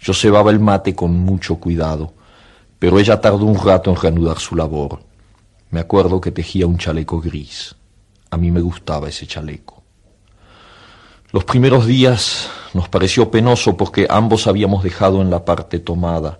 Yo 0.00 0.14
cebaba 0.14 0.50
el 0.50 0.60
mate 0.60 0.94
con 0.94 1.12
mucho 1.12 1.56
cuidado, 1.56 2.12
pero 2.78 2.98
ella 2.98 3.20
tardó 3.20 3.44
un 3.44 3.58
rato 3.58 3.90
en 3.90 3.96
reanudar 3.96 4.38
su 4.38 4.56
labor. 4.56 5.00
Me 5.70 5.80
acuerdo 5.80 6.20
que 6.20 6.30
tejía 6.30 6.66
un 6.66 6.78
chaleco 6.78 7.20
gris. 7.20 7.74
A 8.30 8.36
mí 8.36 8.50
me 8.50 8.60
gustaba 8.60 9.08
ese 9.08 9.26
chaleco. 9.26 9.82
Los 11.32 11.44
primeros 11.44 11.86
días 11.86 12.48
nos 12.72 12.88
pareció 12.88 13.30
penoso 13.30 13.76
porque 13.76 14.06
ambos 14.08 14.46
habíamos 14.46 14.82
dejado 14.82 15.22
en 15.22 15.30
la 15.30 15.44
parte 15.44 15.80
tomada 15.80 16.38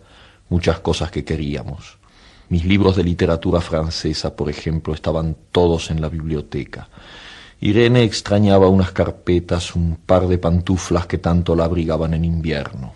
muchas 0.48 0.80
cosas 0.80 1.10
que 1.10 1.24
queríamos. 1.24 1.98
Mis 2.48 2.64
libros 2.64 2.96
de 2.96 3.04
literatura 3.04 3.60
francesa, 3.60 4.36
por 4.36 4.48
ejemplo, 4.48 4.94
estaban 4.94 5.36
todos 5.50 5.90
en 5.90 6.00
la 6.00 6.08
biblioteca. 6.08 6.88
Irene 7.60 8.04
extrañaba 8.04 8.68
unas 8.68 8.92
carpetas, 8.92 9.74
un 9.74 9.96
par 9.96 10.28
de 10.28 10.38
pantuflas 10.38 11.06
que 11.06 11.18
tanto 11.18 11.56
la 11.56 11.64
abrigaban 11.64 12.14
en 12.14 12.24
invierno. 12.24 12.94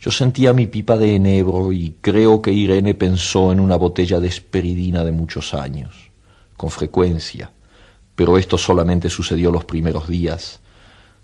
Yo 0.00 0.10
sentía 0.10 0.52
mi 0.52 0.68
pipa 0.68 0.96
de 0.96 1.16
enebro 1.16 1.72
y 1.72 1.96
creo 2.00 2.40
que 2.40 2.52
Irene 2.52 2.94
pensó 2.94 3.52
en 3.52 3.60
una 3.60 3.76
botella 3.76 4.20
de 4.20 4.28
esperidina 4.28 5.04
de 5.04 5.12
muchos 5.12 5.52
años, 5.52 6.10
con 6.56 6.70
frecuencia, 6.70 7.50
pero 8.18 8.36
esto 8.36 8.58
solamente 8.58 9.10
sucedió 9.10 9.52
los 9.52 9.64
primeros 9.64 10.08
días. 10.08 10.58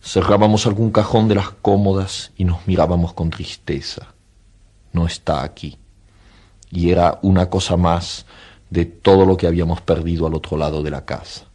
Cerrábamos 0.00 0.64
algún 0.64 0.92
cajón 0.92 1.26
de 1.26 1.34
las 1.34 1.50
cómodas 1.50 2.30
y 2.36 2.44
nos 2.44 2.68
mirábamos 2.68 3.12
con 3.14 3.30
tristeza. 3.30 4.14
No 4.92 5.04
está 5.04 5.42
aquí 5.42 5.76
y 6.70 6.92
era 6.92 7.18
una 7.22 7.50
cosa 7.50 7.76
más 7.76 8.26
de 8.70 8.84
todo 8.84 9.26
lo 9.26 9.36
que 9.36 9.48
habíamos 9.48 9.80
perdido 9.80 10.28
al 10.28 10.34
otro 10.34 10.56
lado 10.56 10.84
de 10.84 10.92
la 10.92 11.04
casa. 11.04 11.46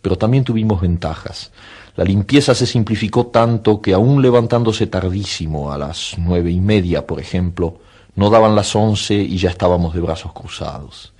Pero 0.00 0.18
también 0.18 0.42
tuvimos 0.42 0.80
ventajas. 0.80 1.52
La 1.94 2.02
limpieza 2.02 2.52
se 2.52 2.66
simplificó 2.66 3.28
tanto 3.28 3.80
que 3.80 3.94
aún 3.94 4.22
levantándose 4.22 4.88
tardísimo, 4.88 5.70
a 5.70 5.78
las 5.78 6.14
nueve 6.18 6.50
y 6.50 6.60
media, 6.60 7.06
por 7.06 7.20
ejemplo, 7.20 7.78
no 8.16 8.28
daban 8.28 8.56
las 8.56 8.74
once 8.74 9.14
y 9.14 9.38
ya 9.38 9.50
estábamos 9.50 9.94
de 9.94 10.00
brazos 10.00 10.32
cruzados. 10.32 11.11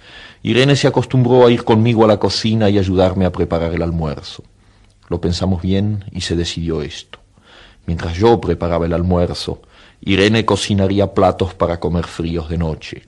Irene 0.43 0.74
se 0.74 0.88
acostumbró 0.88 1.47
a 1.47 1.53
ir 1.53 1.62
conmigo 1.64 2.05
a 2.05 2.09
la 2.09 2.18
cocina 2.18 2.68
y 2.68 2.78
ayudarme 2.78 3.24
a 3.24 3.32
preparar 3.32 3.72
el 3.74 3.82
almuerzo. 3.82 4.43
Lo 5.09 5.20
pensamos 5.20 5.62
bien 5.62 6.05
y 6.11 6.22
se 6.22 6.34
decidió 6.34 6.82
esto. 6.82 7.20
Mientras 7.86 8.16
yo 8.16 8.40
preparaba 8.40 8.86
el 8.86 8.93
almuerzo, 8.93 9.62
Irene 10.01 10.45
cocinaría 10.45 11.14
platos 11.14 11.55
para 11.55 11.78
comer 11.78 12.07
fríos 12.07 12.49
de 12.49 12.59
noche. 12.59 13.03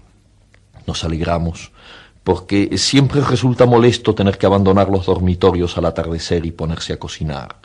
Nos 0.87 1.03
alegramos, 1.03 1.72
porque 2.22 2.78
siempre 2.78 3.20
resulta 3.20 3.66
molesto 3.66 4.14
tener 4.14 4.39
que 4.39 4.47
abandonar 4.47 4.89
los 4.89 5.07
dormitorios 5.07 5.76
al 5.76 5.87
atardecer 5.87 6.47
y 6.47 6.53
ponerse 6.53 6.93
a 6.93 6.99
cocinar. 6.99 7.57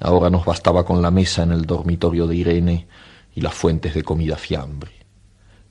Ahora 0.00 0.30
nos 0.30 0.44
bastaba 0.46 0.84
con 0.84 1.02
la 1.02 1.10
mesa 1.10 1.42
en 1.42 1.52
el 1.52 1.66
dormitorio 1.66 2.26
de 2.26 2.36
Irene 2.36 2.86
y 3.34 3.42
las 3.42 3.54
fuentes 3.54 3.94
de 3.94 4.02
comida 4.02 4.36
fiambre. 4.36 5.01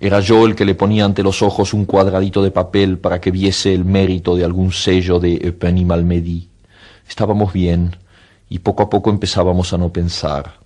era 0.00 0.20
yo 0.20 0.46
el 0.46 0.54
que 0.54 0.64
le 0.64 0.76
ponía 0.76 1.04
ante 1.04 1.24
los 1.24 1.42
ojos 1.42 1.74
un 1.74 1.84
cuadradito 1.84 2.40
de 2.40 2.52
papel 2.52 2.98
para 2.98 3.20
que 3.20 3.32
viese 3.32 3.74
el 3.74 3.84
mérito 3.84 4.36
de 4.36 4.44
algún 4.44 4.70
sello 4.70 5.18
de 5.18 5.40
Eupenie 5.42 5.84
Malmedy. 5.84 6.48
Estábamos 7.08 7.52
bien 7.52 7.96
y 8.48 8.60
poco 8.60 8.84
a 8.84 8.90
poco 8.90 9.10
empezábamos 9.10 9.72
a 9.72 9.78
no 9.78 9.92
pensar. 9.92 10.60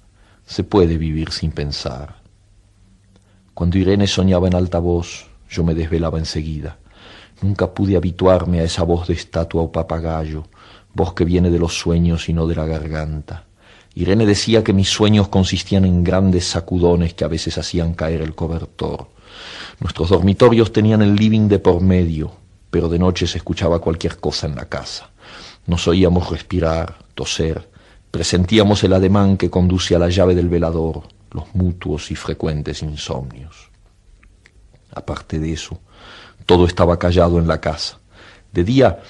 Se 0.45 0.64
puede 0.64 0.99
vivir 0.99 1.30
sin 1.33 1.51
pensar. 1.51 2.16
Cuando 3.55 3.78
Irene 3.78 4.07
soñaba 4.07 4.49
en 4.49 4.55
alta 4.55 4.78
voz, 4.78 5.26
yo 5.49 5.64
me 5.64 5.74
desvelaba 5.74 6.18
enseguida. 6.18 6.76
Nunca 7.41 7.72
pude 7.72 7.97
habituarme 7.97 8.61
a 8.61 8.64
esa 8.64 8.83
voz 8.83 9.09
de 9.09 9.14
estatua 9.14 9.62
o 9.62 9.72
papagayo, 9.72 10.45
voz 10.93 11.14
que 11.14 11.24
viene 11.24 11.51
de 11.51 11.59
los 11.59 11.78
sueños 11.78 12.28
y 12.28 12.35
no 12.35 12.47
de 12.47 12.55
la 12.55 12.66
garganta. 12.66 13.47
Irene 13.95 14.26
decía 14.26 14.62
que 14.62 14.74
mis 14.74 14.91
sueños 14.91 15.28
consistían 15.28 15.87
en 15.87 16.05
grandes 16.05 16.47
sacudones 16.47 17.14
que 17.14 17.24
a 17.24 17.28
veces 17.28 17.57
hacían 17.57 17.95
caer 17.95 18.20
el 18.20 18.35
cobertor. 18.35 19.09
Nuestros 19.83 20.11
dormitorios 20.11 20.72
tenían 20.72 21.03
el 21.03 21.16
living 21.16 21.49
de 21.49 21.59
por 21.59 21.80
medio, 21.80 22.30
pero 22.70 22.89
de 22.89 23.01
noche 23.01 23.26
se 23.26 23.39
escuchaba 23.39 23.80
cualquier 23.80 24.18
cosa 24.18 24.47
en 24.47 24.55
la 24.55 24.66
casa. 24.66 25.11
Nos 25.66 25.89
oíamos 25.89 26.30
respirar, 26.30 26.99
toser, 27.16 27.68
presentíamos 28.12 28.85
el 28.85 28.93
ademán 28.93 29.37
que 29.37 29.51
conduce 29.51 29.97
a 29.97 29.99
la 29.99 30.09
llave 30.09 30.37
del 30.37 30.49
velador, 30.49 31.03
los 31.33 31.53
mutuos 31.57 32.12
y 32.12 32.14
frecuentes 32.14 32.80
insomnios. 32.85 33.70
Aparte 34.95 35.41
de 35.41 35.53
eso, 35.53 35.80
todo 36.47 36.64
estaba 36.66 36.97
callado 36.97 37.41
en 37.41 37.49
la 37.49 37.61
casa. 37.61 37.99
De 38.53 38.62
día 38.62 39.01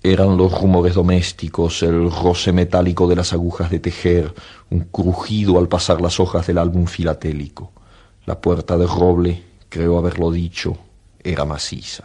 eran 0.00 0.36
los 0.36 0.56
rumores 0.60 0.94
domésticos, 0.94 1.82
el 1.82 2.08
roce 2.08 2.52
metálico 2.52 3.08
de 3.08 3.16
las 3.16 3.32
agujas 3.32 3.68
de 3.68 3.80
tejer, 3.80 4.32
un 4.70 4.82
crujido 4.92 5.58
al 5.58 5.66
pasar 5.66 6.00
las 6.00 6.20
hojas 6.20 6.46
del 6.46 6.58
álbum 6.58 6.86
filatélico. 6.86 7.72
La 8.26 8.40
puerta 8.40 8.78
de 8.78 8.86
roble, 8.86 9.49
creo 9.70 9.96
haberlo 9.96 10.30
dicho, 10.30 10.76
era 11.24 11.46
maciza. 11.46 12.04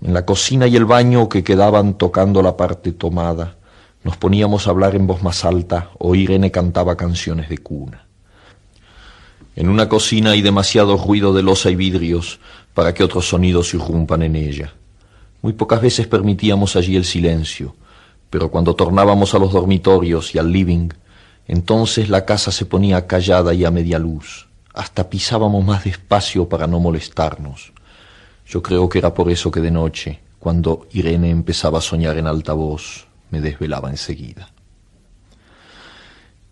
En 0.00 0.12
la 0.12 0.26
cocina 0.26 0.66
y 0.66 0.74
el 0.74 0.84
baño 0.84 1.28
que 1.28 1.44
quedaban 1.44 1.96
tocando 1.96 2.42
la 2.42 2.56
parte 2.56 2.90
tomada, 2.90 3.56
nos 4.02 4.16
poníamos 4.16 4.66
a 4.66 4.70
hablar 4.70 4.96
en 4.96 5.06
voz 5.06 5.22
más 5.22 5.44
alta 5.44 5.90
o 5.98 6.16
Irene 6.16 6.50
cantaba 6.50 6.96
canciones 6.96 7.48
de 7.48 7.58
cuna. 7.58 8.06
En 9.54 9.68
una 9.68 9.88
cocina 9.88 10.30
hay 10.30 10.42
demasiado 10.42 10.96
ruido 10.96 11.32
de 11.32 11.42
losa 11.42 11.70
y 11.70 11.76
vidrios 11.76 12.40
para 12.74 12.94
que 12.94 13.04
otros 13.04 13.28
sonidos 13.28 13.74
irrumpan 13.74 14.22
en 14.22 14.34
ella. 14.34 14.72
Muy 15.42 15.52
pocas 15.52 15.80
veces 15.82 16.06
permitíamos 16.06 16.74
allí 16.74 16.96
el 16.96 17.04
silencio, 17.04 17.76
pero 18.30 18.50
cuando 18.50 18.74
tornábamos 18.74 19.34
a 19.34 19.38
los 19.38 19.52
dormitorios 19.52 20.34
y 20.34 20.38
al 20.38 20.50
living, 20.50 20.88
entonces 21.46 22.08
la 22.08 22.24
casa 22.24 22.50
se 22.50 22.64
ponía 22.64 23.06
callada 23.06 23.52
y 23.52 23.64
a 23.64 23.70
media 23.70 23.98
luz. 23.98 24.48
Hasta 24.74 25.08
pisábamos 25.08 25.64
más 25.64 25.84
despacio 25.84 26.48
para 26.48 26.66
no 26.66 26.80
molestarnos. 26.80 27.72
Yo 28.46 28.62
creo 28.62 28.88
que 28.88 28.98
era 28.98 29.14
por 29.14 29.30
eso 29.30 29.50
que 29.50 29.60
de 29.60 29.70
noche, 29.70 30.20
cuando 30.38 30.86
Irene 30.92 31.30
empezaba 31.30 31.78
a 31.78 31.82
soñar 31.82 32.16
en 32.18 32.26
alta 32.26 32.52
voz, 32.52 33.06
me 33.30 33.40
desvelaba 33.40 33.90
enseguida. 33.90 34.50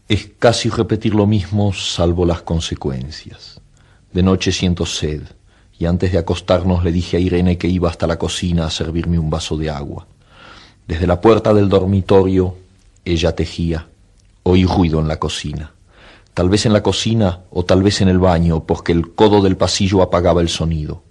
Es 0.08 0.30
casi 0.38 0.68
repetir 0.70 1.14
lo 1.14 1.26
mismo 1.26 1.72
salvo 1.72 2.26
las 2.26 2.42
consecuencias. 2.42 3.60
De 4.12 4.22
noche 4.22 4.50
siento 4.50 4.86
sed, 4.86 5.22
y 5.78 5.86
antes 5.86 6.12
de 6.12 6.18
acostarnos 6.18 6.84
le 6.84 6.92
dije 6.92 7.16
a 7.16 7.20
Irene 7.20 7.56
que 7.56 7.68
iba 7.68 7.88
hasta 7.88 8.06
la 8.06 8.18
cocina 8.18 8.66
a 8.66 8.70
servirme 8.70 9.18
un 9.18 9.30
vaso 9.30 9.56
de 9.56 9.70
agua. 9.70 10.06
Desde 10.86 11.06
la 11.06 11.20
puerta 11.20 11.54
del 11.54 11.68
dormitorio 11.68 12.56
ella 13.04 13.34
tejía. 13.34 13.86
Oí 14.42 14.64
ruido 14.64 15.00
en 15.00 15.08
la 15.08 15.18
cocina. 15.18 15.72
Tal 16.40 16.48
vez 16.48 16.64
en 16.64 16.72
la 16.72 16.82
cocina 16.82 17.40
o 17.50 17.66
tal 17.66 17.82
vez 17.82 18.00
en 18.00 18.08
el 18.08 18.18
baño, 18.18 18.64
porque 18.64 18.92
el 18.92 19.14
codo 19.14 19.42
del 19.42 19.58
pasillo 19.58 20.00
apagaba 20.00 20.40
el 20.40 20.48
sonido. 20.48 21.02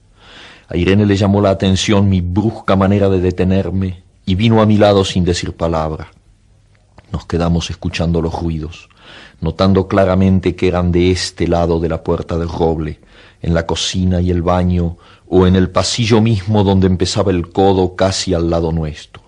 A 0.68 0.76
Irene 0.76 1.06
le 1.06 1.16
llamó 1.16 1.40
la 1.40 1.52
atención 1.52 2.10
mi 2.10 2.20
brusca 2.20 2.76
manera 2.76 3.10
de 3.10 3.22
detenerme 3.22 4.02
y 4.26 4.34
vino 4.34 4.60
a 4.60 4.66
mi 4.66 4.78
lado 4.78 5.06
sin 5.06 5.24
decir 5.24 5.56
palabra. 5.56 6.08
Nos 7.12 7.28
quedamos 7.28 7.70
escuchando 7.70 8.24
los 8.24 8.42
ruidos, 8.42 8.90
notando 9.40 9.88
claramente 9.88 10.56
que 10.56 10.68
eran 10.68 10.92
de 10.92 11.12
este 11.12 11.48
lado 11.48 11.80
de 11.80 11.90
la 11.90 12.04
puerta 12.04 12.36
del 12.40 12.50
roble, 12.50 13.00
en 13.44 13.54
la 13.54 13.68
cocina 13.68 14.22
y 14.22 14.32
el 14.32 14.42
baño, 14.42 14.98
o 15.28 15.46
en 15.46 15.56
el 15.56 15.70
pasillo 15.70 16.22
mismo 16.22 16.64
donde 16.64 16.88
empezaba 16.88 17.30
el 17.30 17.52
codo 17.52 17.96
casi 17.96 18.34
al 18.34 18.50
lado 18.50 18.72
nuestro. 18.72 19.22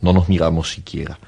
No 0.00 0.12
nos 0.12 0.28
miramos 0.28 0.70
siquiera. 0.70 1.18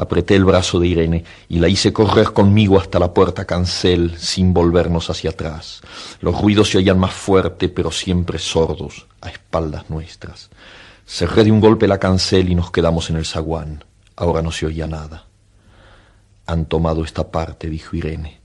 Apreté 0.00 0.36
el 0.36 0.44
brazo 0.44 0.78
de 0.78 0.86
Irene 0.86 1.24
y 1.48 1.58
la 1.58 1.68
hice 1.68 1.92
correr 1.92 2.32
conmigo 2.32 2.78
hasta 2.78 3.00
la 3.00 3.12
puerta 3.12 3.44
cancel 3.44 4.16
sin 4.16 4.54
volvernos 4.54 5.10
hacia 5.10 5.30
atrás. 5.30 5.80
Los 6.20 6.40
ruidos 6.40 6.70
se 6.70 6.78
oían 6.78 7.00
más 7.00 7.12
fuerte, 7.12 7.68
pero 7.68 7.90
siempre 7.90 8.38
sordos, 8.38 9.08
a 9.20 9.28
espaldas 9.28 9.90
nuestras. 9.90 10.50
Cerré 11.04 11.42
de 11.42 11.50
un 11.50 11.58
golpe 11.58 11.88
la 11.88 11.98
cancel 11.98 12.48
y 12.48 12.54
nos 12.54 12.70
quedamos 12.70 13.10
en 13.10 13.16
el 13.16 13.26
zaguán. 13.26 13.84
Ahora 14.14 14.40
no 14.40 14.52
se 14.52 14.66
oía 14.66 14.86
nada. 14.86 15.26
Han 16.46 16.66
tomado 16.66 17.02
esta 17.02 17.32
parte, 17.32 17.68
dijo 17.68 17.96
Irene. 17.96 18.40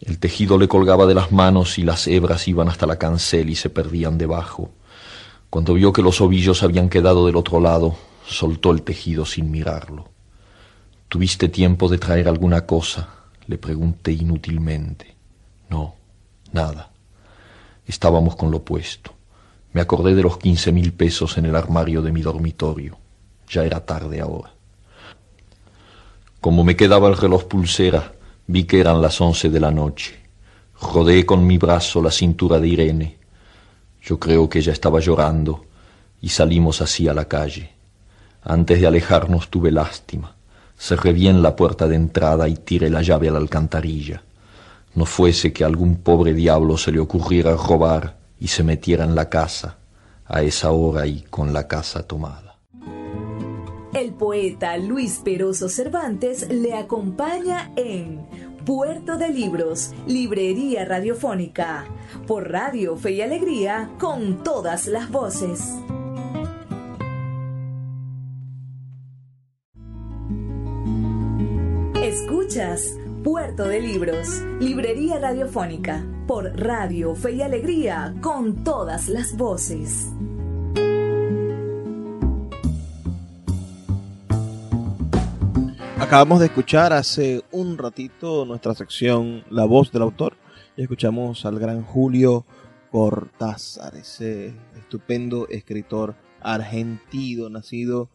El 0.00 0.18
tejido 0.18 0.58
le 0.58 0.66
colgaba 0.66 1.06
de 1.06 1.14
las 1.14 1.30
manos 1.30 1.78
y 1.78 1.84
las 1.84 2.08
hebras 2.08 2.48
iban 2.48 2.68
hasta 2.68 2.88
la 2.88 2.98
cancel 2.98 3.50
y 3.50 3.54
se 3.54 3.70
perdían 3.70 4.18
debajo. 4.18 4.72
Cuando 5.48 5.74
vio 5.74 5.92
que 5.92 6.02
los 6.02 6.20
ovillos 6.20 6.64
habían 6.64 6.88
quedado 6.88 7.24
del 7.26 7.36
otro 7.36 7.60
lado, 7.60 7.94
soltó 8.26 8.72
el 8.72 8.82
tejido 8.82 9.24
sin 9.24 9.48
mirarlo. 9.48 10.11
¿Tuviste 11.12 11.50
tiempo 11.50 11.90
de 11.90 11.98
traer 11.98 12.26
alguna 12.26 12.64
cosa? 12.64 13.06
le 13.46 13.58
pregunté 13.58 14.12
inútilmente. 14.12 15.14
No, 15.68 15.94
nada. 16.52 16.90
Estábamos 17.86 18.34
con 18.34 18.50
lo 18.50 18.64
puesto. 18.64 19.12
Me 19.74 19.82
acordé 19.82 20.14
de 20.14 20.22
los 20.22 20.38
quince 20.38 20.72
mil 20.72 20.94
pesos 20.94 21.36
en 21.36 21.44
el 21.44 21.54
armario 21.54 22.00
de 22.00 22.12
mi 22.12 22.22
dormitorio. 22.22 22.96
Ya 23.46 23.62
era 23.62 23.84
tarde 23.84 24.22
ahora. 24.22 24.54
Como 26.40 26.64
me 26.64 26.76
quedaba 26.76 27.08
el 27.08 27.18
reloj 27.18 27.44
pulsera, 27.44 28.14
vi 28.46 28.64
que 28.64 28.80
eran 28.80 29.02
las 29.02 29.20
once 29.20 29.50
de 29.50 29.60
la 29.60 29.70
noche. 29.70 30.18
Rodé 30.80 31.26
con 31.26 31.46
mi 31.46 31.58
brazo 31.58 32.00
la 32.00 32.10
cintura 32.10 32.58
de 32.58 32.68
Irene. 32.68 33.18
Yo 34.00 34.18
creo 34.18 34.48
que 34.48 34.60
ella 34.60 34.72
estaba 34.72 34.98
llorando 34.98 35.66
y 36.22 36.30
salimos 36.30 36.80
así 36.80 37.06
a 37.06 37.12
la 37.12 37.26
calle. 37.26 37.70
Antes 38.42 38.80
de 38.80 38.86
alejarnos 38.86 39.50
tuve 39.50 39.70
lástima. 39.70 40.36
Cerré 40.82 41.12
bien 41.12 41.42
la 41.42 41.54
puerta 41.54 41.86
de 41.86 41.94
entrada 41.94 42.48
y 42.48 42.56
tiré 42.56 42.90
la 42.90 43.02
llave 43.02 43.28
a 43.28 43.30
la 43.30 43.38
alcantarilla. 43.38 44.24
No 44.96 45.06
fuese 45.06 45.52
que 45.52 45.62
algún 45.62 45.98
pobre 45.98 46.34
diablo 46.34 46.76
se 46.76 46.90
le 46.90 46.98
ocurriera 46.98 47.54
robar 47.54 48.16
y 48.40 48.48
se 48.48 48.64
metiera 48.64 49.04
en 49.04 49.14
la 49.14 49.28
casa 49.28 49.78
a 50.26 50.42
esa 50.42 50.72
hora 50.72 51.06
y 51.06 51.22
con 51.22 51.52
la 51.52 51.68
casa 51.68 52.02
tomada. 52.02 52.58
El 53.94 54.12
poeta 54.14 54.76
Luis 54.76 55.20
Peroso 55.24 55.68
Cervantes 55.68 56.48
le 56.50 56.74
acompaña 56.74 57.70
en 57.76 58.26
Puerto 58.66 59.16
de 59.16 59.28
Libros, 59.28 59.92
Librería 60.08 60.84
Radiofónica, 60.84 61.84
por 62.26 62.50
Radio 62.50 62.96
Fe 62.96 63.12
y 63.12 63.20
Alegría, 63.20 63.88
con 64.00 64.42
todas 64.42 64.88
las 64.88 65.08
voces. 65.12 65.62
Puerto 73.24 73.64
de 73.64 73.80
Libros, 73.80 74.42
Librería 74.60 75.18
Radiofónica, 75.18 76.04
por 76.26 76.44
Radio 76.60 77.14
Fe 77.14 77.36
y 77.36 77.40
Alegría, 77.40 78.14
con 78.20 78.62
todas 78.62 79.08
las 79.08 79.34
voces. 79.38 80.10
Acabamos 85.98 86.40
de 86.40 86.46
escuchar 86.46 86.92
hace 86.92 87.42
un 87.52 87.78
ratito 87.78 88.44
nuestra 88.44 88.74
sección 88.74 89.44
La 89.48 89.64
voz 89.64 89.90
del 89.90 90.02
autor 90.02 90.36
y 90.76 90.82
escuchamos 90.82 91.46
al 91.46 91.58
gran 91.58 91.82
Julio 91.82 92.44
Cortázar, 92.90 93.96
ese 93.96 94.54
estupendo 94.76 95.48
escritor 95.48 96.16
argentino, 96.42 97.48
nacido 97.48 98.10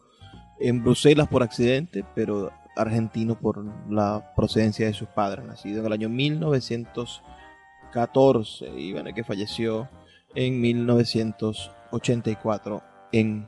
en 0.60 0.84
Bruselas 0.84 1.26
por 1.26 1.42
accidente, 1.42 2.04
pero 2.14 2.52
argentino 2.78 3.38
por 3.38 3.62
la 3.90 4.32
procedencia 4.34 4.86
de 4.86 4.94
sus 4.94 5.08
padres, 5.08 5.44
nacido 5.44 5.80
en 5.80 5.86
el 5.86 5.92
año 5.92 6.08
1914 6.08 8.78
y 8.78 8.92
bueno, 8.92 9.12
que 9.14 9.24
falleció 9.24 9.88
en 10.34 10.60
1984 10.60 12.82
en 13.12 13.46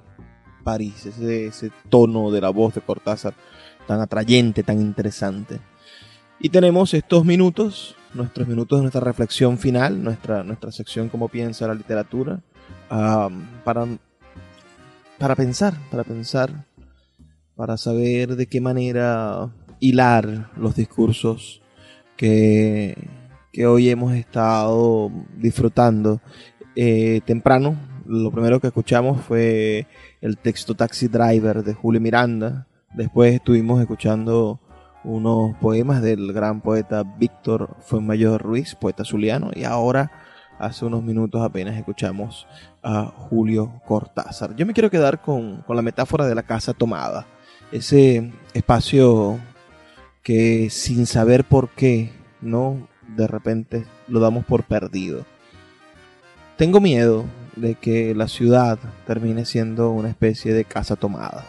París. 0.64 1.06
Ese, 1.06 1.46
ese 1.46 1.70
tono 1.88 2.30
de 2.30 2.40
la 2.40 2.50
voz 2.50 2.74
de 2.74 2.80
Cortázar 2.80 3.34
tan 3.86 4.00
atrayente, 4.00 4.62
tan 4.62 4.80
interesante. 4.80 5.60
Y 6.38 6.48
tenemos 6.48 6.94
estos 6.94 7.24
minutos, 7.24 7.96
nuestros 8.14 8.48
minutos 8.48 8.78
de 8.78 8.82
nuestra 8.82 9.00
reflexión 9.00 9.58
final, 9.58 10.02
nuestra, 10.02 10.42
nuestra 10.42 10.72
sección 10.72 11.08
como 11.08 11.28
piensa 11.28 11.66
la 11.66 11.74
literatura, 11.74 12.40
para, 12.88 13.86
para 15.18 15.36
pensar, 15.36 15.74
para 15.90 16.02
pensar, 16.02 16.64
para 17.60 17.76
saber 17.76 18.36
de 18.36 18.46
qué 18.46 18.58
manera 18.58 19.50
hilar 19.80 20.50
los 20.56 20.76
discursos 20.76 21.60
que, 22.16 22.96
que 23.52 23.66
hoy 23.66 23.90
hemos 23.90 24.14
estado 24.14 25.12
disfrutando. 25.36 26.22
Eh, 26.74 27.20
temprano, 27.26 27.76
lo 28.06 28.30
primero 28.30 28.60
que 28.60 28.68
escuchamos 28.68 29.20
fue 29.20 29.86
el 30.22 30.38
texto 30.38 30.74
Taxi 30.74 31.08
Driver 31.08 31.62
de 31.62 31.74
Julio 31.74 32.00
Miranda. 32.00 32.66
Después 32.94 33.34
estuvimos 33.34 33.78
escuchando 33.82 34.58
unos 35.04 35.54
poemas 35.58 36.00
del 36.00 36.32
gran 36.32 36.62
poeta 36.62 37.02
Víctor 37.02 37.76
Fuenmayor 37.80 38.40
Ruiz, 38.40 38.74
poeta 38.74 39.04
zuliano, 39.04 39.50
y 39.54 39.64
ahora, 39.64 40.10
hace 40.58 40.86
unos 40.86 41.02
minutos 41.02 41.42
apenas, 41.42 41.76
escuchamos 41.76 42.46
a 42.82 43.04
Julio 43.04 43.82
Cortázar. 43.86 44.56
Yo 44.56 44.64
me 44.64 44.72
quiero 44.72 44.88
quedar 44.88 45.20
con, 45.20 45.60
con 45.66 45.76
la 45.76 45.82
metáfora 45.82 46.26
de 46.26 46.34
la 46.34 46.42
casa 46.42 46.72
tomada, 46.72 47.26
ese 47.72 48.32
espacio 48.54 49.38
que 50.22 50.70
sin 50.70 51.06
saber 51.06 51.44
por 51.44 51.70
qué, 51.70 52.10
¿no? 52.40 52.88
De 53.16 53.26
repente 53.26 53.84
lo 54.08 54.20
damos 54.20 54.44
por 54.44 54.64
perdido. 54.64 55.24
Tengo 56.56 56.80
miedo 56.80 57.24
de 57.56 57.74
que 57.74 58.14
la 58.14 58.28
ciudad 58.28 58.78
termine 59.06 59.44
siendo 59.44 59.90
una 59.90 60.10
especie 60.10 60.52
de 60.52 60.64
casa 60.64 60.96
tomada, 60.96 61.46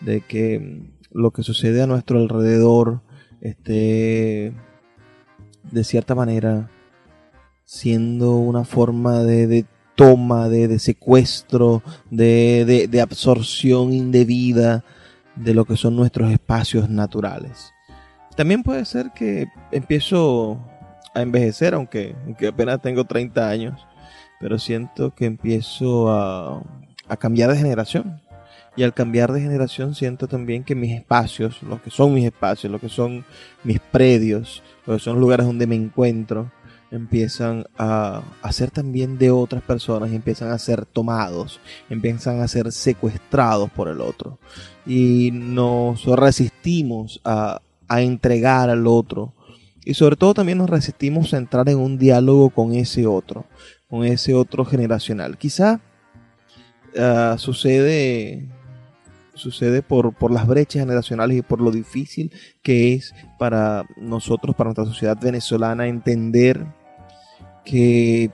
de 0.00 0.20
que 0.20 0.90
lo 1.10 1.30
que 1.30 1.42
sucede 1.42 1.82
a 1.82 1.86
nuestro 1.86 2.18
alrededor 2.18 3.02
esté 3.40 4.52
de 5.70 5.84
cierta 5.84 6.14
manera 6.14 6.70
siendo 7.64 8.36
una 8.36 8.64
forma 8.64 9.24
de, 9.24 9.66
toma, 9.94 10.48
de, 10.48 10.78
secuestro, 10.78 11.82
de, 12.10 12.86
de, 12.88 13.00
absorción 13.00 13.92
indebida 13.92 14.84
de 15.36 15.54
lo 15.54 15.64
que 15.64 15.76
son 15.76 15.96
nuestros 15.96 16.32
espacios 16.32 16.88
naturales. 16.88 17.72
También 18.36 18.62
puede 18.62 18.84
ser 18.84 19.12
que 19.14 19.46
empiezo 19.72 20.58
a 21.14 21.22
envejecer, 21.22 21.74
aunque, 21.74 22.14
aunque 22.26 22.48
apenas 22.48 22.82
tengo 22.82 23.04
30 23.04 23.48
años, 23.48 23.86
pero 24.40 24.58
siento 24.58 25.14
que 25.14 25.24
empiezo 25.24 26.10
a, 26.10 26.62
a 27.08 27.16
cambiar 27.16 27.50
de 27.50 27.56
generación. 27.56 28.20
Y 28.76 28.82
al 28.82 28.92
cambiar 28.92 29.32
de 29.32 29.40
generación 29.40 29.94
siento 29.94 30.28
también 30.28 30.62
que 30.62 30.74
mis 30.74 30.92
espacios, 30.92 31.62
lo 31.62 31.80
que 31.82 31.90
son 31.90 32.12
mis 32.12 32.26
espacios, 32.26 32.70
lo 32.70 32.78
que 32.78 32.90
son 32.90 33.24
mis 33.64 33.80
predios, 33.80 34.62
lo 34.84 34.94
que 34.94 35.00
son 35.00 35.14
los 35.14 35.22
lugares 35.22 35.46
donde 35.46 35.66
me 35.66 35.76
encuentro, 35.76 36.52
empiezan 36.90 37.66
a, 37.78 38.22
ser 38.50 38.70
también 38.70 39.18
de 39.18 39.30
otras 39.30 39.62
personas, 39.62 40.12
empiezan 40.12 40.50
a 40.50 40.58
ser 40.58 40.86
tomados, 40.86 41.60
empiezan 41.90 42.40
a 42.40 42.48
ser 42.48 42.72
secuestrados 42.72 43.70
por 43.70 43.88
el 43.88 44.00
otro. 44.00 44.38
Y 44.86 45.30
nos 45.32 46.04
resistimos 46.04 47.20
a, 47.24 47.60
a 47.88 48.00
entregar 48.02 48.70
al 48.70 48.86
otro. 48.86 49.34
Y 49.84 49.94
sobre 49.94 50.16
todo 50.16 50.34
también 50.34 50.58
nos 50.58 50.70
resistimos 50.70 51.32
a 51.32 51.38
entrar 51.38 51.68
en 51.68 51.78
un 51.78 51.98
diálogo 51.98 52.50
con 52.50 52.74
ese 52.74 53.06
otro, 53.06 53.46
con 53.88 54.04
ese 54.04 54.34
otro 54.34 54.64
generacional. 54.64 55.38
Quizá 55.38 55.80
uh, 56.96 57.38
sucede 57.38 58.48
sucede 59.36 59.82
por, 59.82 60.14
por 60.14 60.30
las 60.30 60.46
brechas 60.46 60.80
generacionales 60.80 61.38
y 61.38 61.42
por 61.42 61.60
lo 61.60 61.70
difícil 61.70 62.32
que 62.62 62.94
es 62.94 63.14
para 63.38 63.84
nosotros, 63.96 64.56
para 64.56 64.68
nuestra 64.68 64.84
sociedad 64.86 65.16
venezolana, 65.20 65.86
entender 65.86 66.66
que 67.64 68.30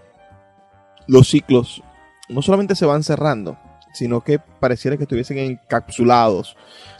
los 1.06 1.28
ciclos 1.28 1.82
no 2.28 2.42
solamente 2.42 2.74
se 2.74 2.86
van 2.86 3.02
cerrando, 3.02 3.58
sino 3.92 4.22
que 4.22 4.38
pareciera 4.38 4.96
que 4.96 5.04
estuviesen 5.04 5.38
encapsulados 5.38 6.56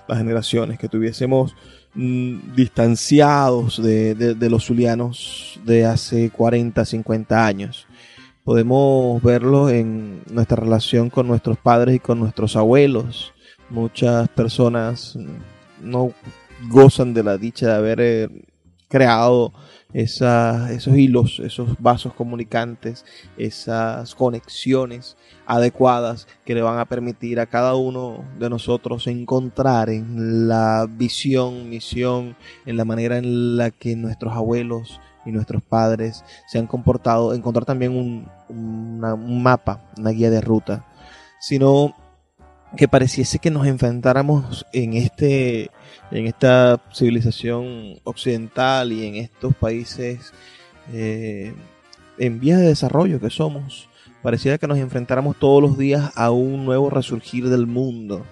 las 0.07 0.19
generaciones, 0.19 0.79
que 0.79 0.89
tuviésemos 0.89 1.55
mm, 1.95 2.55
distanciados 2.55 3.83
de, 3.83 4.15
de, 4.15 4.51
los 4.51 4.67
zulianos 4.67 5.61
de 5.65 5.87
hace 5.87 6.31
40, 6.31 6.85
50 6.85 7.47
años. 7.47 7.87
Podemos 8.45 9.23
verlo 9.23 9.71
en 9.71 10.23
nuestra 10.31 10.57
relación 10.57 11.09
con 11.09 11.29
nuestros 11.29 11.57
padres 11.59 11.97
y 11.97 12.01
con 12.01 12.19
nuestros 12.19 12.57
abuelos, 12.57 13.33
Muchas 13.73 14.29
personas 14.29 15.16
no 15.81 16.12
gozan 16.68 17.14
de 17.14 17.23
la 17.23 17.39
dicha 17.39 17.68
de 17.68 17.75
haber 17.75 18.01
eh, 18.03 18.29
creado 18.87 19.55
esos 19.95 20.95
hilos, 20.95 21.41
esos 21.41 21.81
vasos 21.81 22.12
comunicantes, 22.12 23.07
esas 23.39 24.14
conexiones 24.14 25.16
adecuadas 25.47 26.29
que 26.45 26.55
le 26.55 26.61
van 26.61 26.79
a 26.79 26.85
permitir 26.85 27.41
a 27.41 27.47
cada 27.47 27.75
uno 27.75 28.27
de 28.39 28.51
nosotros 28.51 29.07
encontrar 29.07 29.89
en 29.89 30.49
la 30.49 30.87
visión, 30.87 31.70
misión, 31.70 32.37
en 32.66 32.77
la 32.77 32.85
manera 32.85 33.16
en 33.16 33.57
la 33.57 33.70
que 33.70 33.97
nuestros 33.97 34.35
abuelos 34.35 35.01
y 35.25 35.33
nuestros 35.33 35.62
padres 35.62 36.27
se 36.47 36.59
han 36.59 36.66
comportado, 36.66 37.33
encontrar 37.33 37.64
también 37.64 37.97
un, 37.97 38.29
un 38.51 39.43
mapa, 39.43 39.81
una 39.97 40.11
guía 40.11 40.29
de 40.29 40.43
ruta, 40.43 40.85
sino 41.41 41.95
que 42.77 42.89
pareciese 42.89 43.39
que 43.39 43.51
nos 43.51 43.66
enfrentáramos 43.66 44.66
en 44.73 44.95
este 44.95 45.70
en 46.11 46.27
esta 46.27 46.81
civilización 46.93 48.01
occidental 48.05 48.93
y 48.93 49.07
en 49.07 49.16
estos 49.16 49.55
países 49.55 50.33
eh, 50.93 51.55
en 52.18 52.41
vías 52.41 52.61
de 52.61 52.66
desarrollo 52.66 53.20
que 53.20 53.31
somos 53.31 53.89
pareciera 54.23 54.59
que 54.59 54.66
nos 54.66 54.79
enfrentáramos 54.79 55.39
todos 55.39 55.62
los 55.62 55.77
días 55.77 56.12
a 56.16 56.31
un 56.31 56.64
nuevo 56.64 56.91
resurgir 56.91 57.49
del 57.49 57.66
mundo 57.66 58.25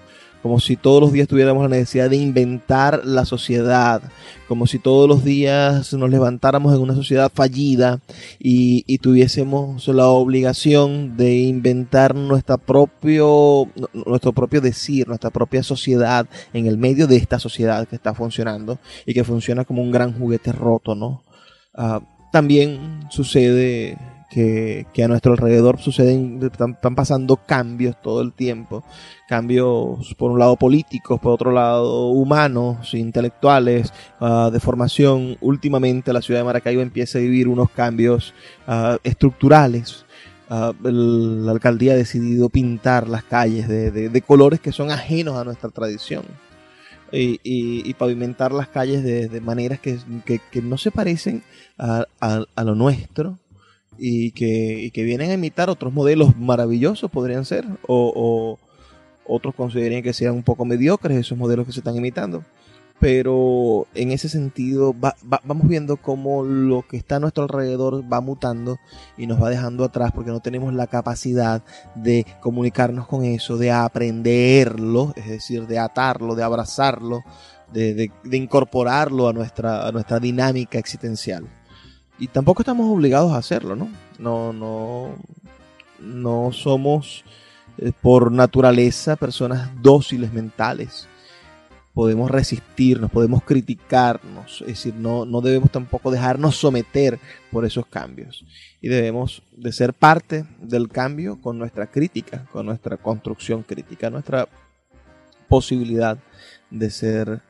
como 0.42 0.60
si 0.60 0.76
todos 0.76 1.00
los 1.00 1.12
días 1.12 1.28
tuviéramos 1.28 1.62
la 1.62 1.76
necesidad 1.76 2.08
de 2.08 2.16
inventar 2.16 3.02
la 3.04 3.24
sociedad, 3.24 4.02
como 4.48 4.66
si 4.66 4.78
todos 4.78 5.08
los 5.08 5.24
días 5.24 5.92
nos 5.92 6.10
levantáramos 6.10 6.74
en 6.74 6.80
una 6.80 6.94
sociedad 6.94 7.30
fallida 7.32 8.00
y, 8.38 8.98
tuviésemos 8.98 9.88
la 9.88 10.08
obligación 10.08 11.16
de 11.16 11.38
inventar 11.38 12.14
nuestra 12.14 12.58
propio, 12.58 13.68
nuestro 13.92 14.32
propio 14.32 14.60
decir, 14.60 15.08
nuestra 15.08 15.30
propia 15.30 15.62
sociedad 15.62 16.26
en 16.52 16.66
el 16.66 16.76
medio 16.76 17.06
de 17.06 17.16
esta 17.16 17.38
sociedad 17.38 17.88
que 17.88 17.96
está 17.96 18.14
funcionando 18.14 18.78
y 19.06 19.14
que 19.14 19.24
funciona 19.24 19.64
como 19.64 19.82
un 19.82 19.90
gran 19.90 20.12
juguete 20.18 20.52
roto, 20.52 20.94
¿no? 20.94 21.22
Ah, 21.74 22.00
también 22.30 23.06
sucede 23.10 23.96
que, 24.30 24.86
a 25.04 25.08
nuestro 25.08 25.32
alrededor 25.32 25.80
suceden, 25.80 26.40
están, 26.40 26.94
pasando 26.94 27.36
cambios 27.36 28.00
todo 28.00 28.22
el 28.22 28.32
tiempo, 28.32 28.84
cambios 29.28 30.14
por 30.16 30.30
un 30.30 30.38
lado 30.38 30.56
políticos, 30.56 31.20
por 31.20 31.32
otro 31.32 31.50
lado 31.50 32.08
humanos, 32.10 32.94
intelectuales, 32.94 33.92
uh, 34.20 34.50
de 34.50 34.60
formación. 34.60 35.36
Últimamente 35.40 36.12
la 36.12 36.22
ciudad 36.22 36.40
de 36.40 36.44
Maracaibo 36.44 36.80
empieza 36.80 37.18
a 37.18 37.22
vivir 37.22 37.48
unos 37.48 37.70
cambios 37.70 38.32
uh, 38.68 38.96
estructurales. 39.02 40.06
Uh, 40.48 40.74
la 40.88 41.52
alcaldía 41.52 41.92
ha 41.92 41.96
decidido 41.96 42.48
pintar 42.48 43.08
las 43.08 43.24
calles 43.24 43.68
de, 43.68 44.22
colores 44.26 44.60
que 44.60 44.72
son 44.72 44.90
ajenos 44.90 45.36
a 45.36 45.44
nuestra 45.44 45.70
tradición. 45.70 46.22
Y, 47.12 47.92
pavimentar 47.94 48.52
las 48.52 48.68
calles 48.68 49.02
de, 49.02 49.40
maneras 49.40 49.80
que, 49.80 49.98
no 50.62 50.78
se 50.78 50.92
parecen 50.92 51.42
a, 51.76 52.04
lo 52.64 52.74
nuestro, 52.76 53.38
y 54.02 54.30
que, 54.30 54.90
que 54.94 55.04
vienen 55.04 55.30
a 55.30 55.34
imitar 55.34 55.68
otros 55.68 55.92
modelos 55.92 56.34
maravillosos, 56.34 57.10
podrían 57.10 57.44
ser, 57.44 57.66
o, 57.86 58.58
otros 59.26 59.54
considerarían 59.54 60.02
que 60.02 60.14
sean 60.14 60.34
un 60.34 60.42
poco 60.42 60.64
mediocres 60.64 61.18
esos 61.18 61.36
modelos 61.36 61.66
que 61.66 61.72
se 61.72 61.80
están 61.80 61.96
imitando. 61.96 62.42
Pero 62.98 63.86
en 63.94 64.10
ese 64.10 64.28
sentido 64.28 64.94
vamos 65.42 65.68
viendo 65.68 65.96
cómo 65.98 66.44
lo 66.44 66.82
que 66.82 66.96
está 66.96 67.16
a 67.16 67.20
nuestro 67.20 67.44
alrededor 67.44 68.02
va 68.10 68.20
mutando 68.20 68.78
y 69.16 69.26
nos 69.26 69.42
va 69.42 69.48
dejando 69.48 69.84
atrás 69.84 70.12
porque 70.14 70.30
no 70.30 70.40
tenemos 70.40 70.74
la 70.74 70.86
capacidad 70.86 71.62
de 71.94 72.26
comunicarnos 72.40 73.06
con 73.06 73.24
eso, 73.24 73.58
de 73.58 73.70
aprenderlo, 73.70 75.12
es 75.16 75.28
decir, 75.28 75.66
de 75.66 75.78
atarlo, 75.78 76.34
de 76.34 76.42
abrazarlo, 76.42 77.22
de, 77.72 78.10
de 78.22 78.36
incorporarlo 78.36 79.28
a 79.28 79.32
nuestra, 79.32 79.86
a 79.86 79.92
nuestra 79.92 80.18
dinámica 80.18 80.78
existencial 80.78 81.46
y 82.20 82.28
tampoco 82.28 82.62
estamos 82.62 82.88
obligados 82.88 83.32
a 83.32 83.38
hacerlo, 83.38 83.74
¿no? 83.74 83.88
No, 84.18 84.52
no, 84.52 85.16
no 85.98 86.52
somos 86.52 87.24
eh, 87.78 87.92
por 88.00 88.30
naturaleza 88.30 89.16
personas 89.16 89.70
dóciles 89.82 90.32
mentales. 90.32 91.08
podemos 91.94 92.30
resistirnos, 92.30 93.10
podemos 93.10 93.42
criticarnos, 93.42 94.60
es 94.60 94.66
decir, 94.68 94.94
no, 94.94 95.24
no 95.24 95.40
debemos 95.40 95.70
tampoco 95.70 96.10
dejarnos 96.10 96.56
someter 96.56 97.18
por 97.50 97.64
esos 97.64 97.84
cambios 97.86 98.44
y 98.80 98.88
debemos 98.88 99.42
de 99.56 99.72
ser 99.72 99.92
parte 99.92 100.44
del 100.60 100.88
cambio 100.88 101.40
con 101.40 101.58
nuestra 101.58 101.86
crítica, 101.86 102.46
con 102.52 102.66
nuestra 102.66 102.96
construcción 102.96 103.62
crítica, 103.64 104.08
nuestra 104.08 104.48
posibilidad 105.48 106.18
de 106.70 106.90
ser 106.90 107.40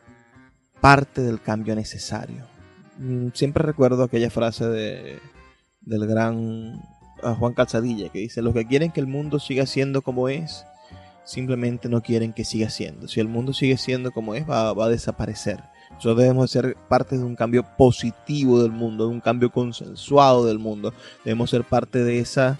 parte 0.80 1.22
del 1.22 1.40
cambio 1.40 1.76
necesario. 1.76 2.49
Mm, 3.00 3.28
siempre 3.32 3.64
recuerdo 3.64 4.04
aquella 4.04 4.28
frase 4.28 4.68
de, 4.68 5.18
del 5.80 6.06
gran 6.06 6.82
ah, 7.22 7.34
Juan 7.34 7.54
Calzadilla 7.54 8.10
que 8.10 8.18
dice, 8.18 8.42
los 8.42 8.52
que 8.52 8.66
quieren 8.66 8.92
que 8.92 9.00
el 9.00 9.06
mundo 9.06 9.38
siga 9.38 9.64
siendo 9.64 10.02
como 10.02 10.28
es, 10.28 10.66
simplemente 11.24 11.88
no 11.88 12.02
quieren 12.02 12.34
que 12.34 12.44
siga 12.44 12.68
siendo. 12.68 13.08
Si 13.08 13.18
el 13.18 13.26
mundo 13.26 13.54
sigue 13.54 13.78
siendo 13.78 14.12
como 14.12 14.34
es, 14.34 14.48
va, 14.48 14.68
a 14.70 14.88
desaparecer. 14.90 15.64
Nosotros 15.92 16.18
debemos 16.18 16.50
ser 16.50 16.76
parte 16.90 17.16
de 17.16 17.24
un 17.24 17.36
cambio 17.36 17.64
positivo 17.78 18.60
del 18.60 18.70
mundo, 18.70 19.06
de 19.06 19.14
un 19.14 19.20
cambio 19.20 19.50
consensuado 19.50 20.44
del 20.44 20.58
mundo. 20.58 20.92
Debemos 21.24 21.48
ser 21.48 21.64
parte 21.64 22.04
de 22.04 22.18
esa, 22.18 22.58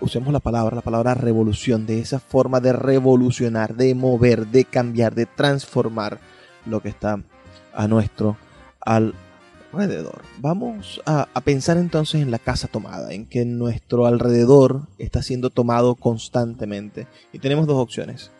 usemos 0.00 0.32
la 0.32 0.40
palabra, 0.40 0.74
la 0.74 0.82
palabra 0.82 1.14
revolución, 1.14 1.86
de 1.86 2.00
esa 2.00 2.18
forma 2.18 2.58
de 2.58 2.72
revolucionar, 2.72 3.76
de 3.76 3.94
mover, 3.94 4.48
de 4.48 4.64
cambiar, 4.64 5.14
de 5.14 5.26
transformar 5.26 6.18
lo 6.66 6.80
que 6.80 6.88
está 6.88 7.22
a 7.72 7.86
nuestro 7.86 8.36
al 8.84 9.14
Vamos 10.38 11.00
a, 11.06 11.26
pensar 11.44 11.76
entonces 11.76 12.22
en 12.22 12.30
la 12.30 12.38
casa 12.38 12.68
tomada, 12.68 13.12
en 13.12 13.26
que 13.26 13.44
nuestro 13.44 14.06
alrededor 14.06 14.82
está 14.98 15.22
siendo 15.22 15.50
tomado 15.50 15.94
constantemente. 15.94 17.06
Y 17.32 17.38
tenemos 17.38 17.66
dos 17.66 17.78
opciones. 17.78 18.30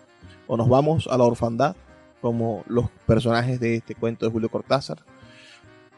O 0.47 0.57
nos 0.57 0.68
vamos 0.68 1.09
a 1.11 1.18
la 1.18 1.24
orfandad, 1.24 1.76
como 2.20 2.64
los 2.68 2.89
personajes 3.07 3.61
de 3.61 3.76
este 3.76 3.95
cuento 3.95 4.26
de 4.26 4.32
Julio 4.32 4.49
Cortázar, 4.49 4.99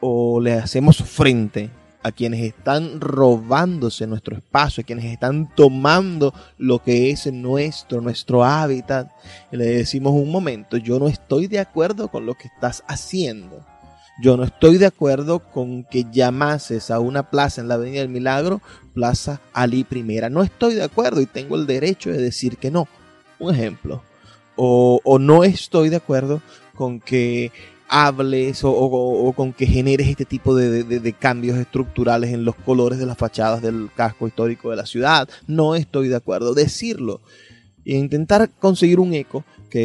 o 0.01 0.41
le 0.41 0.55
hacemos 0.55 0.99
frente 0.99 1.71
a 2.03 2.13
quienes 2.13 2.41
están 2.41 3.01
robándose 3.01 4.07
nuestro 4.07 4.37
espacio, 4.37 4.83
a 4.83 4.85
quienes 4.85 5.07
están 5.07 5.53
tomando 5.55 6.33
lo 6.57 6.81
que 6.81 7.11
es 7.11 7.33
nuestro, 7.33 8.01
nuestro 8.01 8.45
hábitat, 8.45 9.11
y 9.51 9.57
le 9.57 9.65
decimos 9.67 10.13
un 10.13 10.31
momento, 10.31 10.77
yo 10.77 11.01
no 11.01 11.09
estoy 11.09 11.49
de 11.49 11.59
acuerdo 11.59 12.09
con 12.09 12.25
lo 12.25 12.35
que 12.35 12.47
estás 12.47 12.85
haciendo 12.87 13.65
yo 14.19 14.37
no 14.37 14.45
estoy 14.45 14.79
de 14.79 14.87
acuerdo 14.87 15.41
con 15.41 15.85
que 15.85 16.07
llamases 16.11 16.91
a 16.91 17.01
una 17.01 17.31
plaza 17.31 17.61
en 17.61 17.69
la 17.69 17.75
Avenida 17.75 18.01
del 18.01 18.09
Milagro 18.09 18.63
Plaza 18.95 19.41
Ali 19.53 19.85
Primera. 19.85 20.31
No 20.31 20.43
estoy 20.43 20.75
de 20.75 20.85
acuerdo 20.85 21.21
y 21.21 21.27
tengo 21.27 21.57
el 21.57 21.67
derecho 21.67 22.11
de 22.11 22.21
decir 22.21 22.57
que 22.57 22.71
no. 22.71 22.89
Un 23.39 23.55
ejemplo. 23.55 24.03
O, 24.57 25.19
no 25.21 25.45
estoy 25.45 25.91
de 25.91 25.97
acuerdo 25.97 26.41
con 26.75 26.99
que 26.99 27.53
hables 27.89 28.61
o, 28.65 29.33
con 29.37 29.53
que 29.53 29.67
generes 29.67 30.09
este 30.09 30.25
tipo 30.25 30.55
de, 30.57 31.13
cambios 31.19 31.59
estructurales 31.59 32.33
en 32.33 32.47
los 32.47 32.55
colores 32.55 32.99
de 32.99 33.07
las 33.07 33.19
fachadas 33.19 33.61
del 33.61 33.91
casco 33.95 34.27
histórico 34.27 34.71
de 34.71 34.77
la 34.77 34.87
ciudad. 34.87 35.29
No 35.47 35.75
estoy 35.75 36.09
de 36.09 36.17
acuerdo. 36.17 36.55
Decirlo 36.55 37.21
e 37.85 37.97
intentar 37.97 38.51
conseguir 38.59 38.99
un 38.99 39.13
eco 39.13 39.45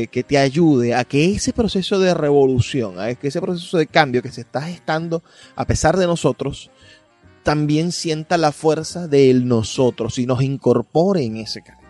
que, 0.10 0.24
te 0.24 0.38
ayude 0.38 0.96
a 0.96 1.04
que 1.04 1.34
ese 1.34 1.54
proceso 1.54 2.00
de 2.00 2.14
revolución, 2.14 3.00
a 3.00 3.14
que 3.16 3.28
ese 3.28 3.42
proceso 3.42 3.78
de 3.78 3.88
cambio 3.88 4.22
que 4.22 4.32
se 4.32 4.42
está 4.42 4.62
gestando 4.62 5.22
a 5.56 5.66
pesar 5.66 5.98
de 5.98 6.08
nosotros, 6.08 6.72
también 7.44 7.92
sienta 7.92 8.38
la 8.38 8.52
fuerza 8.52 9.08
del 9.08 9.48
nosotros 9.48 10.18
y 10.18 10.26
nos 10.26 10.42
incorpore 10.44 11.24
en 11.24 11.38
ese 11.38 11.62
cambio. 11.62 11.82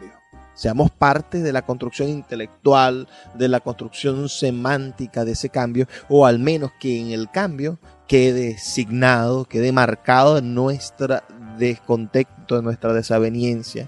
Seamos 0.56 0.92
parte 0.92 1.42
de 1.42 1.54
la 1.54 1.64
construcción 1.64 2.10
intelectual, 2.10 3.08
de 3.36 3.48
la 3.48 3.60
construcción 3.60 4.30
semántica 4.30 5.26
de 5.26 5.34
ese 5.34 5.50
cambio, 5.50 5.88
o 6.10 6.26
al 6.26 6.40
menos 6.40 6.72
que 6.80 7.00
en 7.00 7.12
el 7.12 7.30
cambio 7.30 7.80
quede 8.08 8.58
signado, 8.58 9.46
quede 9.46 9.72
marcado 9.72 10.38
en 10.38 10.54
nuestra 10.54 11.24
descontexto, 11.58 12.62
nuestra 12.62 12.94
desaveniencia. 12.94 13.88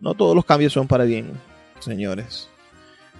No 0.00 0.14
todos 0.14 0.34
los 0.34 0.44
cambios 0.44 0.72
son 0.72 0.86
para 0.86 1.04
bien, 1.04 1.32
señores. 1.80 2.51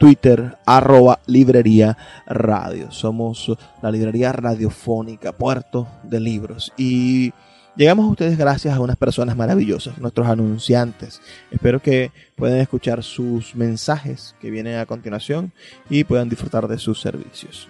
Twitter, 0.00 0.56
arroba 0.66 1.20
librería 1.26 1.96
radio. 2.26 2.90
Somos 2.90 3.56
la 3.82 3.92
librería 3.92 4.32
radiofónica, 4.32 5.30
puerto 5.30 5.86
de 6.02 6.18
libros. 6.18 6.72
Y 6.76 7.32
Llegamos 7.76 8.06
a 8.06 8.10
ustedes 8.10 8.38
gracias 8.38 8.74
a 8.74 8.80
unas 8.80 8.96
personas 8.96 9.36
maravillosas, 9.36 9.98
nuestros 9.98 10.26
anunciantes. 10.28 11.20
Espero 11.50 11.82
que 11.82 12.10
puedan 12.34 12.58
escuchar 12.58 13.02
sus 13.02 13.54
mensajes 13.54 14.34
que 14.40 14.50
vienen 14.50 14.78
a 14.78 14.86
continuación 14.86 15.52
y 15.90 16.04
puedan 16.04 16.30
disfrutar 16.30 16.68
de 16.68 16.78
sus 16.78 17.02
servicios. 17.02 17.68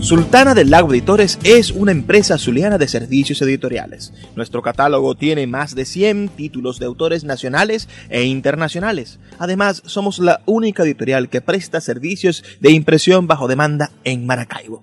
Sultana 0.00 0.54
del 0.54 0.70
Lago 0.70 0.92
Editores 0.92 1.38
es 1.44 1.70
una 1.70 1.92
empresa 1.92 2.38
zuliana 2.38 2.76
de 2.76 2.88
servicios 2.88 3.40
editoriales. 3.42 4.12
Nuestro 4.34 4.60
catálogo 4.60 5.14
tiene 5.14 5.46
más 5.46 5.76
de 5.76 5.84
100 5.84 6.30
títulos 6.30 6.80
de 6.80 6.86
autores 6.86 7.22
nacionales 7.22 7.88
e 8.08 8.24
internacionales. 8.24 9.20
Además, 9.38 9.82
somos 9.86 10.18
la 10.18 10.40
única 10.44 10.82
editorial 10.82 11.28
que 11.28 11.40
presta 11.40 11.80
servicios 11.80 12.42
de 12.58 12.72
impresión 12.72 13.28
bajo 13.28 13.46
demanda 13.46 13.92
en 14.02 14.26
Maracaibo. 14.26 14.82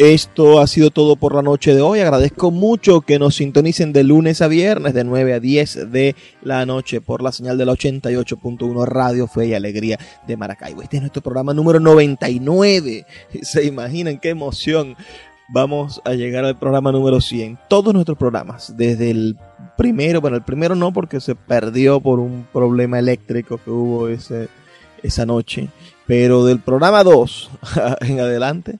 Esto 0.00 0.60
ha 0.60 0.66
sido 0.66 0.90
todo 0.90 1.16
por 1.16 1.34
la 1.34 1.42
noche 1.42 1.74
de 1.74 1.82
hoy. 1.82 2.00
Agradezco 2.00 2.50
mucho 2.50 3.02
que 3.02 3.18
nos 3.18 3.34
sintonicen 3.34 3.92
de 3.92 4.02
lunes 4.02 4.40
a 4.40 4.48
viernes 4.48 4.94
de 4.94 5.04
9 5.04 5.34
a 5.34 5.40
10 5.40 5.92
de 5.92 6.16
la 6.40 6.64
noche 6.64 7.02
por 7.02 7.20
la 7.20 7.32
señal 7.32 7.58
de 7.58 7.66
la 7.66 7.72
88.1 7.72 8.86
Radio 8.86 9.26
Fe 9.26 9.48
y 9.48 9.52
Alegría 9.52 9.98
de 10.26 10.38
Maracaibo. 10.38 10.80
Este 10.80 10.96
es 10.96 11.02
nuestro 11.02 11.20
programa 11.20 11.52
número 11.52 11.80
99. 11.80 13.04
¿Se 13.42 13.66
imaginan 13.66 14.18
qué 14.18 14.30
emoción? 14.30 14.96
Vamos 15.50 16.00
a 16.06 16.14
llegar 16.14 16.46
al 16.46 16.58
programa 16.58 16.92
número 16.92 17.20
100. 17.20 17.58
Todos 17.68 17.92
nuestros 17.92 18.16
programas, 18.16 18.74
desde 18.78 19.10
el 19.10 19.36
primero, 19.76 20.22
bueno, 20.22 20.38
el 20.38 20.44
primero 20.44 20.74
no 20.74 20.94
porque 20.94 21.20
se 21.20 21.34
perdió 21.34 22.00
por 22.00 22.20
un 22.20 22.46
problema 22.50 22.98
eléctrico 22.98 23.58
que 23.62 23.68
hubo 23.68 24.08
ese, 24.08 24.48
esa 25.02 25.26
noche, 25.26 25.68
pero 26.06 26.46
del 26.46 26.60
programa 26.60 27.04
2 27.04 27.50
en 28.00 28.20
adelante 28.20 28.78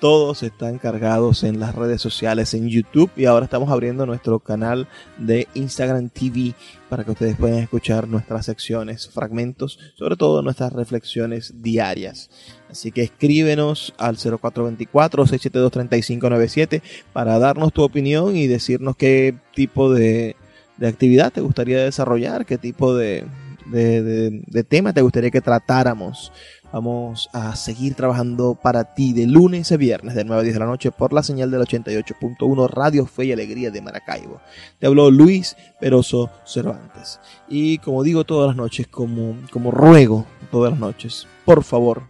todos 0.00 0.42
están 0.42 0.78
cargados 0.78 1.42
en 1.42 1.58
las 1.58 1.74
redes 1.74 2.02
sociales, 2.02 2.52
en 2.54 2.68
YouTube 2.68 3.10
y 3.16 3.24
ahora 3.24 3.46
estamos 3.46 3.70
abriendo 3.70 4.06
nuestro 4.06 4.38
canal 4.40 4.86
de 5.18 5.48
Instagram 5.54 6.10
TV 6.10 6.54
para 6.88 7.04
que 7.04 7.12
ustedes 7.12 7.36
puedan 7.36 7.58
escuchar 7.58 8.06
nuestras 8.06 8.46
secciones, 8.46 9.08
fragmentos, 9.08 9.80
sobre 9.94 10.16
todo 10.16 10.42
nuestras 10.42 10.72
reflexiones 10.72 11.62
diarias. 11.62 12.30
Así 12.70 12.92
que 12.92 13.02
escríbenos 13.02 13.92
al 13.96 14.16
0424-672-3597 14.16 16.82
para 17.12 17.38
darnos 17.38 17.72
tu 17.72 17.82
opinión 17.82 18.36
y 18.36 18.46
decirnos 18.46 18.96
qué 18.96 19.34
tipo 19.54 19.92
de, 19.92 20.36
de 20.76 20.88
actividad 20.88 21.32
te 21.32 21.40
gustaría 21.40 21.82
desarrollar, 21.82 22.44
qué 22.44 22.58
tipo 22.58 22.94
de 22.94 23.24
de, 23.66 24.02
de, 24.02 24.42
de 24.46 24.64
tema 24.64 24.92
te 24.92 25.02
gustaría 25.02 25.30
que 25.30 25.40
tratáramos. 25.40 26.32
Vamos 26.72 27.30
a 27.32 27.54
seguir 27.56 27.94
trabajando 27.94 28.54
para 28.60 28.94
ti 28.94 29.12
de 29.12 29.26
lunes 29.26 29.72
a 29.72 29.76
viernes 29.76 30.14
de 30.14 30.24
9 30.24 30.40
a 30.40 30.42
10 30.42 30.54
de 30.54 30.60
la 30.60 30.66
noche 30.66 30.90
por 30.90 31.12
la 31.12 31.22
señal 31.22 31.50
del 31.50 31.62
88.1 31.62 32.68
Radio 32.68 33.06
Fe 33.06 33.26
y 33.26 33.32
Alegría 33.32 33.70
de 33.70 33.80
Maracaibo. 33.80 34.40
Te 34.78 34.86
habló 34.86 35.10
Luis 35.10 35.56
Peroso 35.80 36.30
Cervantes. 36.44 37.20
Y 37.48 37.78
como 37.78 38.02
digo 38.02 38.24
todas 38.24 38.48
las 38.48 38.56
noches, 38.56 38.88
como, 38.88 39.36
como 39.50 39.70
ruego 39.70 40.26
todas 40.50 40.72
las 40.72 40.80
noches, 40.80 41.26
por 41.44 41.62
favor, 41.62 42.02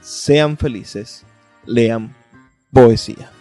sean 0.00 0.56
felices, 0.56 1.24
lean 1.66 2.14
poesía. 2.72 3.33